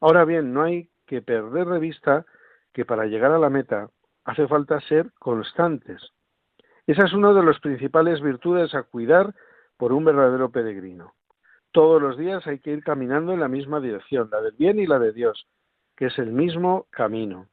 Ahora 0.00 0.26
bien, 0.26 0.52
no 0.52 0.62
hay 0.62 0.90
que 1.06 1.22
perder 1.22 1.66
de 1.66 1.78
vista 1.78 2.26
que 2.74 2.84
para 2.84 3.06
llegar 3.06 3.32
a 3.32 3.38
la 3.38 3.48
meta 3.48 3.88
hace 4.24 4.46
falta 4.46 4.80
ser 4.80 5.12
constantes. 5.18 6.02
Esa 6.86 7.06
es 7.06 7.14
una 7.14 7.32
de 7.32 7.42
las 7.42 7.58
principales 7.60 8.20
virtudes 8.20 8.74
a 8.74 8.82
cuidar 8.82 9.34
por 9.78 9.94
un 9.94 10.04
verdadero 10.04 10.50
peregrino. 10.50 11.14
Todos 11.72 12.02
los 12.02 12.18
días 12.18 12.46
hay 12.46 12.58
que 12.58 12.72
ir 12.72 12.84
caminando 12.84 13.32
en 13.32 13.40
la 13.40 13.48
misma 13.48 13.80
dirección, 13.80 14.28
la 14.30 14.42
del 14.42 14.52
bien 14.52 14.78
y 14.78 14.86
la 14.86 14.98
de 14.98 15.12
Dios, 15.12 15.46
que 15.96 16.06
es 16.06 16.18
el 16.18 16.32
mismo 16.32 16.86
camino. 16.90 17.48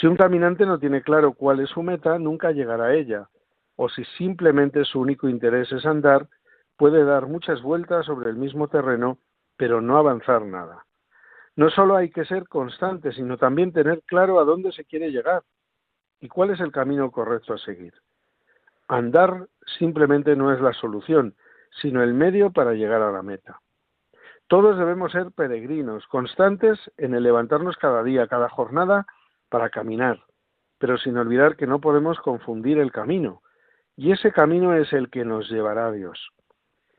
Si 0.00 0.06
un 0.06 0.16
caminante 0.16 0.66
no 0.66 0.78
tiene 0.78 1.02
claro 1.02 1.34
cuál 1.34 1.60
es 1.60 1.70
su 1.70 1.82
meta, 1.82 2.18
nunca 2.18 2.50
llegará 2.50 2.86
a 2.86 2.94
ella, 2.94 3.28
o 3.76 3.88
si 3.88 4.04
simplemente 4.16 4.84
su 4.84 5.00
único 5.00 5.28
interés 5.28 5.70
es 5.72 5.86
andar, 5.86 6.28
puede 6.76 7.04
dar 7.04 7.26
muchas 7.26 7.62
vueltas 7.62 8.06
sobre 8.06 8.30
el 8.30 8.36
mismo 8.36 8.68
terreno, 8.68 9.18
pero 9.56 9.80
no 9.80 9.96
avanzar 9.96 10.42
nada. 10.42 10.84
No 11.56 11.70
solo 11.70 11.94
hay 11.94 12.10
que 12.10 12.24
ser 12.24 12.48
constante, 12.48 13.12
sino 13.12 13.38
también 13.38 13.72
tener 13.72 14.02
claro 14.02 14.40
a 14.40 14.44
dónde 14.44 14.72
se 14.72 14.84
quiere 14.84 15.12
llegar 15.12 15.42
y 16.20 16.28
cuál 16.28 16.50
es 16.50 16.60
el 16.60 16.72
camino 16.72 17.12
correcto 17.12 17.54
a 17.54 17.58
seguir. 17.58 17.94
Andar 18.88 19.46
simplemente 19.78 20.34
no 20.34 20.52
es 20.52 20.60
la 20.60 20.72
solución, 20.72 21.36
sino 21.80 22.02
el 22.02 22.14
medio 22.14 22.50
para 22.50 22.72
llegar 22.72 23.02
a 23.02 23.12
la 23.12 23.22
meta. 23.22 23.60
Todos 24.48 24.76
debemos 24.76 25.12
ser 25.12 25.30
peregrinos, 25.30 26.06
constantes 26.08 26.78
en 26.96 27.14
el 27.14 27.22
levantarnos 27.22 27.76
cada 27.76 28.02
día, 28.02 28.26
cada 28.26 28.48
jornada, 28.48 29.06
para 29.54 29.70
caminar, 29.70 30.18
pero 30.78 30.98
sin 30.98 31.16
olvidar 31.16 31.54
que 31.54 31.68
no 31.68 31.80
podemos 31.80 32.18
confundir 32.18 32.80
el 32.80 32.90
camino, 32.90 33.40
y 33.96 34.10
ese 34.10 34.32
camino 34.32 34.74
es 34.74 34.92
el 34.92 35.10
que 35.10 35.24
nos 35.24 35.48
llevará 35.48 35.86
a 35.86 35.92
Dios. 35.92 36.30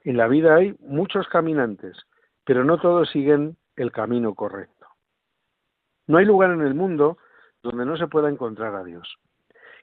En 0.05 0.15
la 0.15 0.29
vida 0.29 0.55
hay 0.55 0.74
muchos 0.79 1.27
caminantes, 1.27 1.97
pero 2.45 2.63
no 2.63 2.79
todos 2.79 3.09
siguen 3.09 3.57
el 3.75 3.91
camino 3.91 4.35
correcto. 4.35 4.88
No 6.07 6.17
hay 6.17 6.24
lugar 6.24 6.51
en 6.51 6.62
el 6.62 6.75
mundo 6.75 7.17
donde 7.62 7.85
no 7.85 7.97
se 7.97 8.07
pueda 8.07 8.29
encontrar 8.29 8.74
a 8.74 8.85
Dios. 8.85 9.17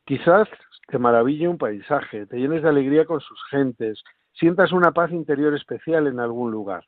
Quizás 0.07 0.49
te 0.89 0.99
maraville 0.99 1.49
un 1.49 1.59
paisaje, 1.59 2.25
te 2.25 2.39
llenes 2.39 2.63
de 2.63 2.71
alegría 2.71 3.05
con 3.05 3.21
sus 3.21 3.39
gentes, 3.51 4.03
sientas 4.33 4.73
una 4.73 4.93
paz 4.93 5.11
interior 5.13 5.55
especial 5.55 6.07
en 6.07 6.21
algún 6.21 6.51
lugar. 6.51 6.87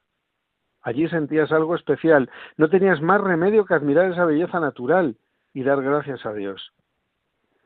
Allí 0.80 1.06
sentías 1.10 1.52
algo 1.52 1.74
especial, 1.74 2.30
no 2.56 2.70
tenías 2.70 3.02
más 3.02 3.20
remedio 3.20 3.66
que 3.66 3.74
admirar 3.74 4.10
esa 4.10 4.24
belleza 4.24 4.60
natural 4.60 5.18
y 5.54 5.62
dar 5.62 5.82
gracias 5.82 6.26
a 6.26 6.34
Dios. 6.34 6.72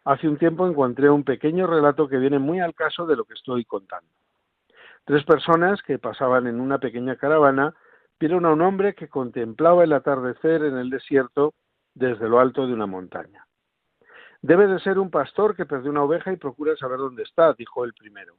Hace 0.04 0.28
un 0.28 0.38
tiempo 0.38 0.66
encontré 0.66 1.10
un 1.10 1.24
pequeño 1.24 1.66
relato 1.66 2.08
que 2.08 2.18
viene 2.18 2.38
muy 2.38 2.60
al 2.60 2.74
caso 2.74 3.06
de 3.06 3.16
lo 3.16 3.24
que 3.24 3.34
estoy 3.34 3.64
contando. 3.64 4.10
Tres 5.04 5.24
personas 5.24 5.82
que 5.82 5.98
pasaban 5.98 6.46
en 6.46 6.60
una 6.60 6.78
pequeña 6.78 7.16
caravana 7.16 7.74
vieron 8.20 8.44
a 8.44 8.52
un 8.52 8.60
hombre 8.60 8.94
que 8.94 9.08
contemplaba 9.08 9.84
el 9.84 9.92
atardecer 9.92 10.64
en 10.64 10.76
el 10.76 10.90
desierto 10.90 11.54
desde 11.94 12.28
lo 12.28 12.40
alto 12.40 12.66
de 12.66 12.74
una 12.74 12.86
montaña. 12.86 13.46
Debe 14.42 14.66
de 14.66 14.78
ser 14.80 14.98
un 14.98 15.10
pastor 15.10 15.56
que 15.56 15.66
perdió 15.66 15.90
una 15.90 16.02
oveja 16.02 16.32
y 16.32 16.36
procura 16.36 16.76
saber 16.76 16.98
dónde 16.98 17.22
está, 17.22 17.54
dijo 17.54 17.84
el 17.84 17.94
primero. 17.94 18.34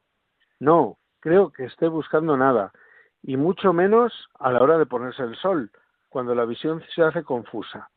No, 0.59 0.97
creo 1.19 1.51
que 1.51 1.65
esté 1.65 1.87
buscando 1.87 2.37
nada, 2.37 2.71
y 3.21 3.35
mucho 3.35 3.73
menos 3.73 4.13
a 4.39 4.51
la 4.51 4.61
hora 4.61 4.77
de 4.77 4.85
ponerse 4.85 5.23
el 5.23 5.35
sol, 5.37 5.71
cuando 6.07 6.35
la 6.35 6.45
visión 6.45 6.81
se 6.95 7.01
hace 7.01 7.23
confusa. 7.23 7.89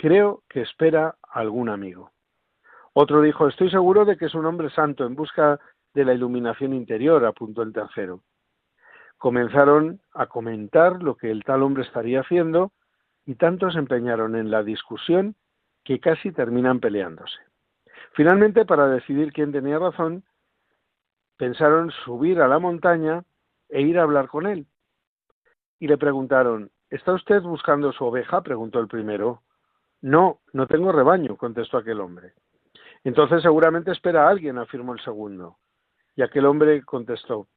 Creo 0.00 0.42
que 0.48 0.62
espera 0.62 1.16
algún 1.22 1.68
amigo. 1.68 2.10
Otro 2.94 3.20
dijo, 3.20 3.46
estoy 3.46 3.70
seguro 3.70 4.04
de 4.04 4.16
que 4.16 4.26
es 4.26 4.34
un 4.34 4.46
hombre 4.46 4.70
santo 4.70 5.04
en 5.04 5.14
busca 5.14 5.60
de 5.94 6.04
la 6.04 6.14
iluminación 6.14 6.72
interior, 6.72 7.24
apuntó 7.24 7.62
el 7.62 7.72
tercero 7.72 8.22
comenzaron 9.20 10.00
a 10.14 10.28
comentar 10.28 11.02
lo 11.02 11.14
que 11.14 11.30
el 11.30 11.44
tal 11.44 11.62
hombre 11.62 11.82
estaría 11.82 12.20
haciendo 12.20 12.72
y 13.26 13.34
tanto 13.34 13.70
se 13.70 13.78
empeñaron 13.78 14.34
en 14.34 14.50
la 14.50 14.62
discusión 14.62 15.36
que 15.84 16.00
casi 16.00 16.32
terminan 16.32 16.80
peleándose. 16.80 17.36
Finalmente, 18.14 18.64
para 18.64 18.88
decidir 18.88 19.34
quién 19.34 19.52
tenía 19.52 19.78
razón, 19.78 20.24
pensaron 21.36 21.90
subir 22.02 22.40
a 22.40 22.48
la 22.48 22.58
montaña 22.58 23.22
e 23.68 23.82
ir 23.82 23.98
a 23.98 24.04
hablar 24.04 24.28
con 24.28 24.46
él. 24.46 24.66
Y 25.78 25.86
le 25.86 25.98
preguntaron, 25.98 26.70
¿está 26.88 27.12
usted 27.12 27.42
buscando 27.42 27.92
su 27.92 28.06
oveja? 28.06 28.40
preguntó 28.40 28.80
el 28.80 28.88
primero. 28.88 29.42
No, 30.02 30.40
no 30.52 30.66
tengo 30.66 30.92
rebaño, 30.92 31.36
contestó 31.36 31.78
aquel 31.78 32.00
hombre. 32.00 32.32
Entonces 33.04 33.42
seguramente 33.42 33.92
espera 33.92 34.26
a 34.26 34.30
alguien, 34.30 34.58
afirmó 34.58 34.92
el 34.92 35.00
segundo. 35.00 35.58
Y 36.16 36.22
aquel 36.22 36.46
hombre 36.46 36.82
contestó, 36.82 37.48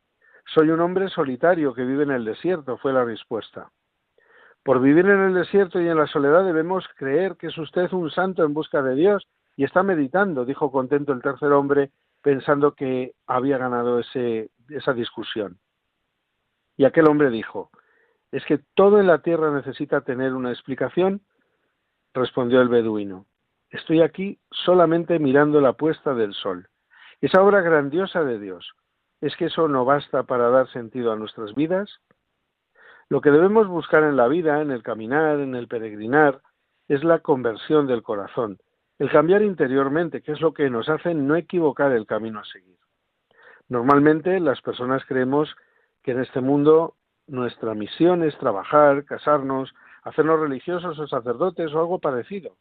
soy 0.46 0.70
un 0.70 0.82
hombre 0.82 1.10
solitario 1.10 1.74
que 1.74 1.86
vive 1.86 2.04
en 2.04 2.12
el 2.12 2.26
desierto, 2.26 2.78
fue 2.78 2.94
la 2.94 3.06
respuesta. 3.06 3.72
Por 4.64 4.82
vivir 4.82 5.06
en 5.06 5.20
el 5.20 5.34
desierto 5.34 5.82
y 5.82 5.88
en 5.88 5.98
la 5.98 6.08
soledad 6.08 6.46
debemos 6.46 6.88
creer 6.96 7.36
que 7.36 7.48
es 7.48 7.58
usted 7.58 7.92
un 7.92 8.10
santo 8.12 8.44
en 8.44 8.54
busca 8.54 8.82
de 8.82 8.96
Dios 8.96 9.28
y 9.58 9.66
está 9.66 9.84
meditando, 9.84 10.46
dijo 10.46 10.72
contento 10.72 11.12
el 11.12 11.22
tercer 11.22 11.52
hombre, 11.52 11.92
pensando 12.22 12.74
que 12.74 13.14
había 13.28 13.58
ganado 13.58 14.00
esa 14.00 14.94
discusión. 14.94 15.60
Y 16.78 16.86
aquel 16.86 17.08
hombre 17.08 17.30
dijo, 17.30 17.70
¿es 18.32 18.46
que 18.46 18.60
todo 18.74 19.00
en 19.00 19.08
la 19.08 19.20
tierra 19.20 19.52
necesita 19.52 20.02
tener 20.02 20.34
una 20.34 20.52
explicación? 20.52 21.22
Respondió 22.14 22.62
el 22.62 22.70
beduino, 22.70 23.26
estoy 23.70 24.02
aquí 24.02 24.40
solamente 24.52 25.20
mirando 25.20 25.62
la 25.62 25.74
puesta 25.74 26.14
del 26.14 26.34
sol, 26.34 26.68
esa 27.22 27.42
obra 27.42 27.62
grandiosa 27.62 28.24
de 28.24 28.40
Dios, 28.40 28.74
¿Es 29.24 29.38
que 29.38 29.46
eso 29.46 29.70
no 29.70 29.86
basta 29.86 30.24
para 30.24 30.50
dar 30.50 30.68
sentido 30.74 31.14
a 31.14 31.16
nuestras 31.16 31.56
vidas? 31.56 32.02
Lo 33.08 33.22
que 33.22 33.32
debemos 33.32 33.70
buscar 33.70 34.04
en 34.04 34.18
la 34.18 34.28
vida, 34.28 34.62
en 34.62 34.70
el 34.70 34.84
caminar, 34.84 35.40
en 35.40 35.56
el 35.56 35.70
peregrinar, 35.70 36.42
es 36.90 37.06
la 37.06 37.20
conversión 37.20 37.88
del 37.88 38.04
corazón, 38.04 38.60
el 39.00 39.10
cambiar 39.10 39.42
interiormente, 39.42 40.22
que 40.22 40.34
es 40.34 40.42
lo 40.42 40.54
que 40.54 40.70
nos 40.70 40.90
hace 40.90 41.14
no 41.14 41.38
equivocar 41.38 41.94
el 41.94 42.06
camino 42.06 42.42
a 42.42 42.44
seguir. 42.44 42.78
Normalmente 43.70 44.42
las 44.42 44.62
personas 44.62 45.06
creemos 45.06 45.56
que 46.04 46.12
en 46.12 46.20
este 46.20 46.42
mundo 46.42 46.98
nuestra 47.26 47.74
misión 47.76 48.24
es 48.24 48.38
trabajar, 48.40 49.06
casarnos, 49.06 49.74
hacernos 50.04 50.40
religiosos 50.40 51.00
o 51.00 51.08
sacerdotes 51.08 51.74
o 51.74 51.80
algo 51.80 52.00
parecido. 52.00 52.56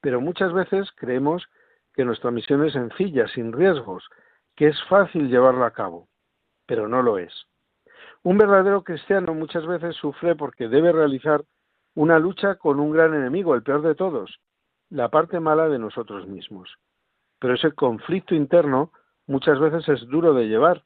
Pero 0.00 0.20
muchas 0.20 0.52
veces 0.52 0.90
creemos 0.96 1.46
que 1.94 2.04
nuestra 2.04 2.30
misión 2.30 2.64
es 2.64 2.74
sencilla, 2.74 3.26
sin 3.28 3.52
riesgos, 3.52 4.08
que 4.54 4.68
es 4.68 4.82
fácil 4.84 5.28
llevarlo 5.28 5.64
a 5.64 5.72
cabo, 5.72 6.08
pero 6.66 6.88
no 6.88 7.02
lo 7.02 7.18
es. 7.18 7.32
Un 8.22 8.38
verdadero 8.38 8.82
cristiano 8.82 9.34
muchas 9.34 9.66
veces 9.66 9.96
sufre 9.96 10.34
porque 10.34 10.68
debe 10.68 10.92
realizar 10.92 11.44
una 11.94 12.18
lucha 12.18 12.56
con 12.56 12.80
un 12.80 12.90
gran 12.90 13.14
enemigo, 13.14 13.54
el 13.54 13.62
peor 13.62 13.82
de 13.82 13.94
todos, 13.94 14.40
la 14.90 15.08
parte 15.08 15.40
mala 15.40 15.68
de 15.68 15.78
nosotros 15.78 16.26
mismos. 16.26 16.76
Pero 17.38 17.54
ese 17.54 17.72
conflicto 17.72 18.34
interno 18.34 18.92
muchas 19.26 19.58
veces 19.58 19.88
es 19.88 20.06
duro 20.08 20.34
de 20.34 20.48
llevar. 20.48 20.84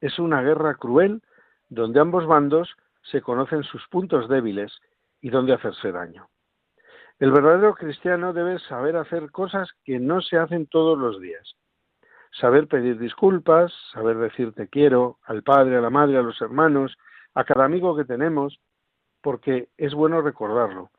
Es 0.00 0.18
una 0.18 0.42
guerra 0.42 0.74
cruel 0.74 1.22
donde 1.68 2.00
ambos 2.00 2.26
bandos 2.26 2.74
se 3.02 3.20
conocen 3.20 3.62
sus 3.64 3.86
puntos 3.88 4.28
débiles 4.28 4.80
y 5.20 5.30
donde 5.30 5.54
hacerse 5.54 5.92
daño. 5.92 6.28
El 7.18 7.32
verdadero 7.32 7.74
cristiano 7.74 8.32
debe 8.32 8.58
saber 8.60 8.96
hacer 8.96 9.30
cosas 9.30 9.68
que 9.84 9.98
no 9.98 10.20
se 10.20 10.36
hacen 10.36 10.66
todos 10.66 10.96
los 10.98 11.20
días 11.20 11.56
saber 12.32 12.68
pedir 12.68 12.98
disculpas, 12.98 13.72
saber 13.92 14.18
decir 14.18 14.52
te 14.52 14.68
quiero 14.68 15.18
al 15.24 15.42
padre, 15.42 15.76
a 15.76 15.80
la 15.80 15.90
madre, 15.90 16.18
a 16.18 16.22
los 16.22 16.40
hermanos, 16.40 16.96
a 17.34 17.44
cada 17.44 17.64
amigo 17.64 17.96
que 17.96 18.04
tenemos, 18.04 18.58
porque 19.22 19.68
es 19.76 19.94
bueno 19.94 20.20
recordarlo. 20.20 20.90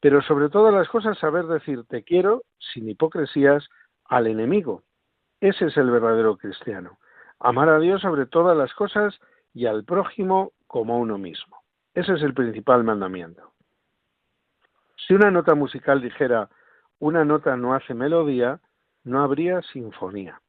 Pero 0.00 0.22
sobre 0.22 0.48
todas 0.48 0.72
las 0.72 0.88
cosas 0.88 1.18
saber 1.18 1.46
decir 1.46 1.84
te 1.88 2.04
quiero 2.04 2.42
sin 2.58 2.88
hipocresías 2.88 3.68
al 4.04 4.26
enemigo. 4.26 4.84
Ese 5.40 5.66
es 5.66 5.76
el 5.76 5.90
verdadero 5.90 6.36
cristiano. 6.36 6.98
Amar 7.40 7.68
a 7.68 7.78
Dios 7.78 8.02
sobre 8.02 8.26
todas 8.26 8.56
las 8.56 8.72
cosas 8.74 9.18
y 9.52 9.66
al 9.66 9.84
prójimo 9.84 10.52
como 10.66 10.98
uno 10.98 11.18
mismo. 11.18 11.62
Ese 11.94 12.14
es 12.14 12.22
el 12.22 12.34
principal 12.34 12.84
mandamiento. 12.84 13.52
Si 15.06 15.14
una 15.14 15.30
nota 15.30 15.54
musical 15.54 16.00
dijera 16.00 16.48
una 16.98 17.24
nota 17.24 17.56
no 17.56 17.74
hace 17.74 17.94
melodía, 17.94 18.60
no 19.04 19.22
habría 19.22 19.62
sinfonía. 19.62 20.40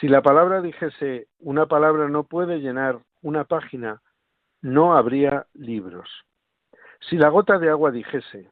Si 0.00 0.08
la 0.08 0.20
palabra 0.20 0.60
dijese 0.60 1.28
una 1.38 1.66
palabra 1.66 2.08
no 2.08 2.24
puede 2.24 2.58
llenar 2.58 2.98
una 3.22 3.44
página, 3.44 4.02
no 4.60 4.96
habría 4.96 5.46
libros. 5.54 6.10
Si 7.08 7.16
la 7.16 7.28
gota 7.28 7.58
de 7.58 7.70
agua 7.70 7.90
dijese 7.90 8.50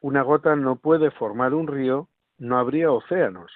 una 0.00 0.22
gota 0.22 0.54
no 0.54 0.76
puede 0.76 1.10
formar 1.10 1.54
un 1.54 1.66
río, 1.66 2.08
no 2.38 2.56
habría 2.56 2.92
océanos. 2.92 3.50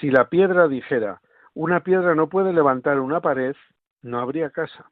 Si 0.00 0.10
la 0.10 0.28
piedra 0.28 0.66
dijera 0.66 1.20
una 1.54 1.80
piedra 1.80 2.14
no 2.14 2.28
puede 2.28 2.52
levantar 2.52 2.98
una 2.98 3.20
pared, 3.20 3.54
no 4.02 4.18
habría 4.18 4.50
casa. 4.50 4.90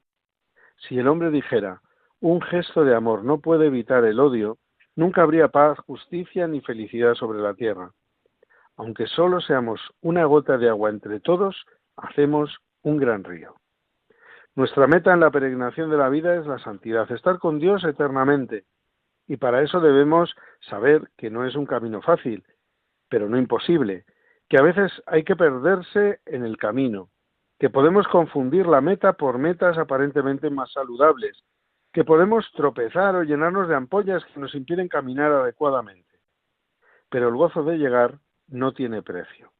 Si 0.76 0.98
el 0.98 1.08
hombre 1.08 1.30
dijera 1.30 1.82
un 2.20 2.40
gesto 2.40 2.84
de 2.84 2.94
amor 2.94 3.24
no 3.24 3.40
puede 3.40 3.66
evitar 3.66 4.04
el 4.04 4.20
odio, 4.20 4.58
nunca 4.96 5.22
habría 5.22 5.48
paz, 5.48 5.78
justicia 5.80 6.46
ni 6.46 6.60
felicidad 6.60 7.14
sobre 7.14 7.40
la 7.40 7.54
tierra 7.54 7.92
aunque 8.76 9.06
solo 9.06 9.40
seamos 9.40 9.80
una 10.00 10.24
gota 10.24 10.58
de 10.58 10.68
agua 10.68 10.90
entre 10.90 11.20
todos, 11.20 11.64
hacemos 11.96 12.58
un 12.82 12.96
gran 12.96 13.24
río. 13.24 13.54
Nuestra 14.56 14.86
meta 14.86 15.12
en 15.12 15.20
la 15.20 15.30
peregrinación 15.30 15.90
de 15.90 15.96
la 15.96 16.08
vida 16.08 16.36
es 16.36 16.46
la 16.46 16.58
santidad, 16.58 17.10
estar 17.10 17.38
con 17.38 17.58
Dios 17.58 17.84
eternamente. 17.84 18.64
Y 19.26 19.36
para 19.36 19.62
eso 19.62 19.80
debemos 19.80 20.34
saber 20.68 21.10
que 21.16 21.30
no 21.30 21.46
es 21.46 21.54
un 21.56 21.66
camino 21.66 22.02
fácil 22.02 22.44
pero 23.06 23.28
no 23.28 23.38
imposible, 23.38 24.06
que 24.48 24.58
a 24.58 24.62
veces 24.62 24.90
hay 25.06 25.22
que 25.22 25.36
perderse 25.36 26.20
en 26.26 26.42
el 26.44 26.56
camino, 26.56 27.10
que 27.60 27.70
podemos 27.70 28.08
confundir 28.08 28.66
la 28.66 28.80
meta 28.80 29.12
por 29.12 29.38
metas 29.38 29.78
aparentemente 29.78 30.50
más 30.50 30.72
saludables, 30.72 31.44
que 31.94 32.04
podemos 32.04 32.50
tropezar 32.56 33.14
o 33.14 33.22
llenarnos 33.22 33.68
de 33.68 33.76
ampollas 33.76 34.24
que 34.24 34.40
nos 34.40 34.52
impiden 34.56 34.88
caminar 34.88 35.30
adecuadamente. 35.30 36.18
Pero 37.08 37.28
el 37.28 37.36
gozo 37.36 37.62
de 37.62 37.78
llegar 37.78 38.18
no 38.48 38.72
tiene 38.72 39.00
precio. 39.00 39.52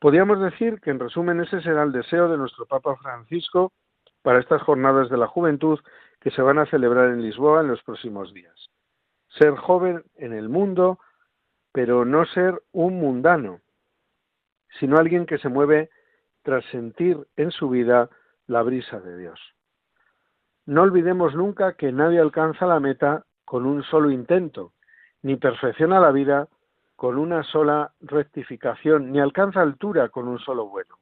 Podríamos 0.00 0.40
decir 0.40 0.80
que 0.80 0.90
en 0.90 0.98
resumen 0.98 1.40
ese 1.40 1.62
será 1.62 1.84
el 1.84 1.92
deseo 1.92 2.28
de 2.28 2.36
nuestro 2.36 2.66
Papa 2.66 2.96
Francisco 2.96 3.72
para 4.22 4.40
estas 4.40 4.60
jornadas 4.62 5.08
de 5.10 5.16
la 5.16 5.28
juventud 5.28 5.78
que 6.18 6.32
se 6.32 6.42
van 6.42 6.58
a 6.58 6.66
celebrar 6.66 7.10
en 7.10 7.22
Lisboa 7.22 7.60
en 7.60 7.68
los 7.68 7.82
próximos 7.84 8.34
días. 8.34 8.70
Ser 9.38 9.54
joven 9.54 10.02
en 10.16 10.32
el 10.32 10.48
mundo, 10.48 10.98
pero 11.70 12.04
no 12.04 12.26
ser 12.26 12.60
un 12.72 12.98
mundano, 12.98 13.60
sino 14.80 14.96
alguien 14.96 15.24
que 15.24 15.38
se 15.38 15.48
mueve 15.48 15.88
tras 16.42 16.64
sentir 16.72 17.28
en 17.36 17.52
su 17.52 17.68
vida 17.68 18.10
la 18.48 18.62
brisa 18.62 18.98
de 18.98 19.16
Dios. 19.16 19.38
No 20.70 20.82
olvidemos 20.82 21.34
nunca 21.34 21.72
que 21.72 21.90
nadie 21.90 22.20
alcanza 22.20 22.64
la 22.64 22.78
meta 22.78 23.24
con 23.44 23.66
un 23.66 23.82
solo 23.82 24.08
intento, 24.08 24.72
ni 25.20 25.34
perfecciona 25.34 25.98
la 25.98 26.12
vida 26.12 26.46
con 26.94 27.18
una 27.18 27.42
sola 27.42 27.92
rectificación, 28.00 29.10
ni 29.10 29.18
alcanza 29.18 29.62
altura 29.62 30.10
con 30.10 30.28
un 30.28 30.38
solo 30.38 30.68
vuelo. 30.68 30.98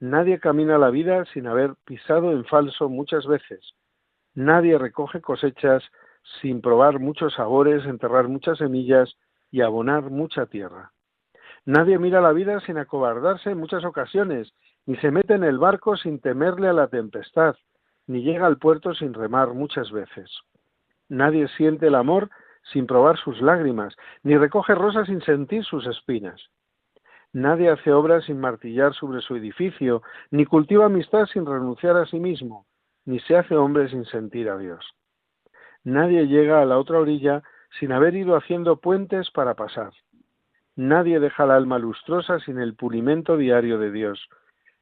Nadie 0.00 0.40
camina 0.40 0.76
la 0.76 0.90
vida 0.90 1.24
sin 1.26 1.46
haber 1.46 1.76
pisado 1.84 2.32
en 2.32 2.44
falso 2.46 2.88
muchas 2.88 3.28
veces. 3.28 3.74
Nadie 4.34 4.76
recoge 4.76 5.20
cosechas 5.20 5.84
sin 6.40 6.60
probar 6.60 6.98
muchos 6.98 7.34
sabores, 7.34 7.86
enterrar 7.86 8.26
muchas 8.26 8.58
semillas 8.58 9.14
y 9.52 9.60
abonar 9.60 10.10
mucha 10.10 10.46
tierra. 10.46 10.90
Nadie 11.64 12.00
mira 12.00 12.20
la 12.20 12.32
vida 12.32 12.58
sin 12.58 12.78
acobardarse 12.78 13.52
en 13.52 13.58
muchas 13.58 13.84
ocasiones, 13.84 14.52
ni 14.84 14.96
se 14.96 15.12
mete 15.12 15.34
en 15.34 15.44
el 15.44 15.58
barco 15.58 15.96
sin 15.96 16.18
temerle 16.18 16.66
a 16.66 16.72
la 16.72 16.88
tempestad, 16.88 17.54
ni 18.06 18.22
llega 18.22 18.46
al 18.46 18.58
puerto 18.58 18.94
sin 18.94 19.14
remar 19.14 19.54
muchas 19.54 19.90
veces. 19.90 20.30
Nadie 21.08 21.48
siente 21.48 21.88
el 21.88 21.94
amor 21.94 22.30
sin 22.72 22.86
probar 22.86 23.18
sus 23.18 23.40
lágrimas, 23.40 23.94
ni 24.22 24.36
recoge 24.36 24.74
rosas 24.74 25.06
sin 25.06 25.20
sentir 25.22 25.64
sus 25.64 25.86
espinas. 25.86 26.40
Nadie 27.32 27.68
hace 27.68 27.92
obras 27.92 28.24
sin 28.24 28.40
martillar 28.40 28.94
sobre 28.94 29.20
su 29.20 29.36
edificio, 29.36 30.02
ni 30.30 30.46
cultiva 30.46 30.86
amistad 30.86 31.26
sin 31.26 31.44
renunciar 31.44 31.96
a 31.96 32.06
sí 32.06 32.20
mismo, 32.20 32.66
ni 33.04 33.18
se 33.20 33.36
hace 33.36 33.56
hombre 33.56 33.88
sin 33.88 34.04
sentir 34.04 34.48
a 34.48 34.56
Dios. 34.56 34.84
Nadie 35.82 36.26
llega 36.26 36.62
a 36.62 36.64
la 36.64 36.78
otra 36.78 36.98
orilla 36.98 37.42
sin 37.78 37.92
haber 37.92 38.14
ido 38.14 38.36
haciendo 38.36 38.76
puentes 38.76 39.30
para 39.30 39.54
pasar. 39.54 39.92
Nadie 40.76 41.20
deja 41.20 41.44
la 41.44 41.56
alma 41.56 41.78
lustrosa 41.78 42.38
sin 42.40 42.58
el 42.58 42.74
pulimento 42.74 43.36
diario 43.36 43.78
de 43.78 43.90
Dios. 43.90 44.28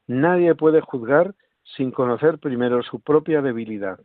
Nadie 0.06 0.54
puede 0.54 0.80
juzgar 0.80 1.35
sin 1.64 1.90
conocer 1.90 2.38
primero 2.38 2.83
su 2.83 3.01
propia 3.01 3.42
debilidad. 3.42 4.01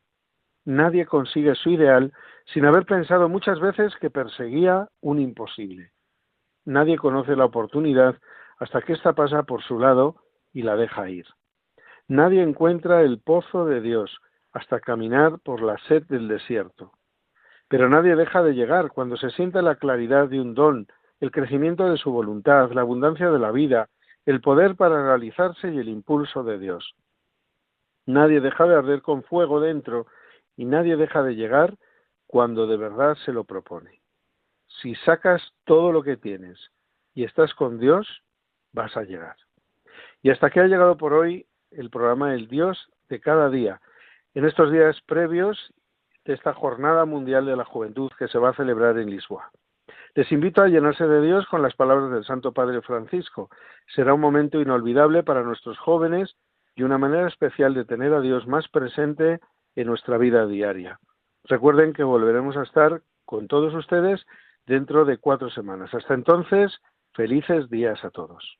Nadie 0.66 1.06
consigue 1.06 1.56
su 1.56 1.70
ideal 1.70 2.12
sin 2.46 2.66
haber 2.66 2.86
pensado 2.86 3.30
muchas 3.30 3.60
veces 3.60 3.96
que 4.02 4.10
perseguía 4.10 4.90
un 5.02 5.20
imposible. 5.20 5.92
Nadie 6.66 6.98
conoce 6.98 7.36
la 7.36 7.46
oportunidad 7.46 8.18
hasta 8.60 8.82
que 8.82 8.94
ésta 8.94 9.14
pasa 9.14 9.44
por 9.44 9.64
su 9.64 9.80
lado 9.80 10.18
y 10.54 10.64
la 10.64 10.76
deja 10.76 11.10
ir. 11.10 11.26
Nadie 12.08 12.42
encuentra 12.42 13.02
el 13.02 13.20
pozo 13.20 13.66
de 13.66 13.82
Dios 13.82 14.18
hasta 14.52 14.80
caminar 14.80 15.40
por 15.40 15.62
la 15.62 15.78
sed 15.88 16.04
del 16.08 16.28
desierto. 16.28 16.92
Pero 17.70 17.90
nadie 17.90 18.16
deja 18.16 18.44
de 18.44 18.54
llegar 18.54 18.92
cuando 18.92 19.18
se 19.18 19.30
siente 19.32 19.62
la 19.62 19.76
claridad 19.76 20.30
de 20.30 20.40
un 20.40 20.54
don, 20.54 20.88
el 21.20 21.32
crecimiento 21.32 21.90
de 21.90 21.98
su 21.98 22.12
voluntad, 22.12 22.72
la 22.72 22.82
abundancia 22.82 23.30
de 23.30 23.40
la 23.40 23.52
vida, 23.52 23.90
el 24.26 24.42
poder 24.42 24.76
para 24.76 25.06
realizarse 25.06 25.70
y 25.70 25.78
el 25.78 25.90
impulso 25.90 26.44
de 26.44 26.60
Dios. 26.60 26.96
Nadie 28.08 28.40
deja 28.40 28.66
de 28.66 28.76
arder 28.76 29.02
con 29.02 29.22
fuego 29.24 29.60
dentro 29.60 30.08
y 30.56 30.66
nadie 30.66 30.96
deja 30.96 31.22
de 31.22 31.36
llegar 31.36 31.76
cuando 32.26 32.66
de 32.66 32.78
verdad 32.78 33.16
se 33.26 33.34
lo 33.34 33.44
propone. 33.44 34.02
Si 34.82 34.96
sacas 34.96 35.42
todo 35.66 35.92
lo 35.92 36.02
que 36.04 36.16
tienes 36.16 36.58
y 37.14 37.26
estás 37.26 37.54
con 37.54 37.80
Dios, 37.80 38.08
vas 38.72 38.96
a 38.96 39.04
llegar. 39.04 39.36
Y 40.22 40.30
hasta 40.30 40.50
que 40.50 40.62
ha 40.62 40.68
llegado 40.68 40.98
por 40.98 41.14
hoy 41.14 41.46
el 41.72 41.90
programa 41.90 42.34
El 42.34 42.48
Dios 42.48 42.90
de 43.10 43.20
cada 43.20 43.50
día, 43.50 43.82
en 44.34 44.46
estos 44.46 44.72
días 44.72 45.00
previos 45.06 45.74
de 46.24 46.34
esta 46.34 46.54
Jornada 46.54 47.04
Mundial 47.04 47.46
de 47.46 47.58
la 47.58 47.66
Juventud 47.66 48.12
que 48.18 48.30
se 48.30 48.38
va 48.38 48.50
a 48.50 48.56
celebrar 48.56 48.98
en 49.00 49.10
Lisboa. 49.10 49.52
Les 50.16 50.32
invito 50.32 50.62
a 50.62 50.68
llenarse 50.68 51.06
de 51.06 51.22
Dios 51.22 51.46
con 51.48 51.62
las 51.62 51.76
palabras 51.76 52.10
del 52.12 52.24
Santo 52.24 52.54
Padre 52.54 52.82
Francisco. 52.82 53.50
Será 53.94 54.14
un 54.14 54.22
momento 54.22 54.62
inolvidable 54.62 55.24
para 55.24 55.44
nuestros 55.44 55.78
jóvenes 55.78 56.36
y 56.78 56.84
una 56.84 57.00
manera 57.00 57.28
especial 57.28 57.74
de 57.74 57.86
tener 57.86 58.14
a 58.14 58.22
Dios 58.22 58.48
más 58.48 58.68
presente 58.70 59.40
en 59.76 59.88
nuestra 59.88 60.18
vida 60.18 60.46
diaria. 60.46 61.00
Recuerden 61.44 61.92
que 61.92 62.04
volveremos 62.04 62.56
a 62.56 62.62
estar 62.62 63.02
con 63.26 63.48
todos 63.48 63.74
ustedes 63.74 64.24
dentro 64.68 65.04
de 65.04 65.18
cuatro 65.18 65.50
semanas. 65.50 65.92
Hasta 65.94 66.14
entonces, 66.14 66.72
felices 67.14 67.70
días 67.72 68.06
a 68.06 68.12
todos. 68.12 68.60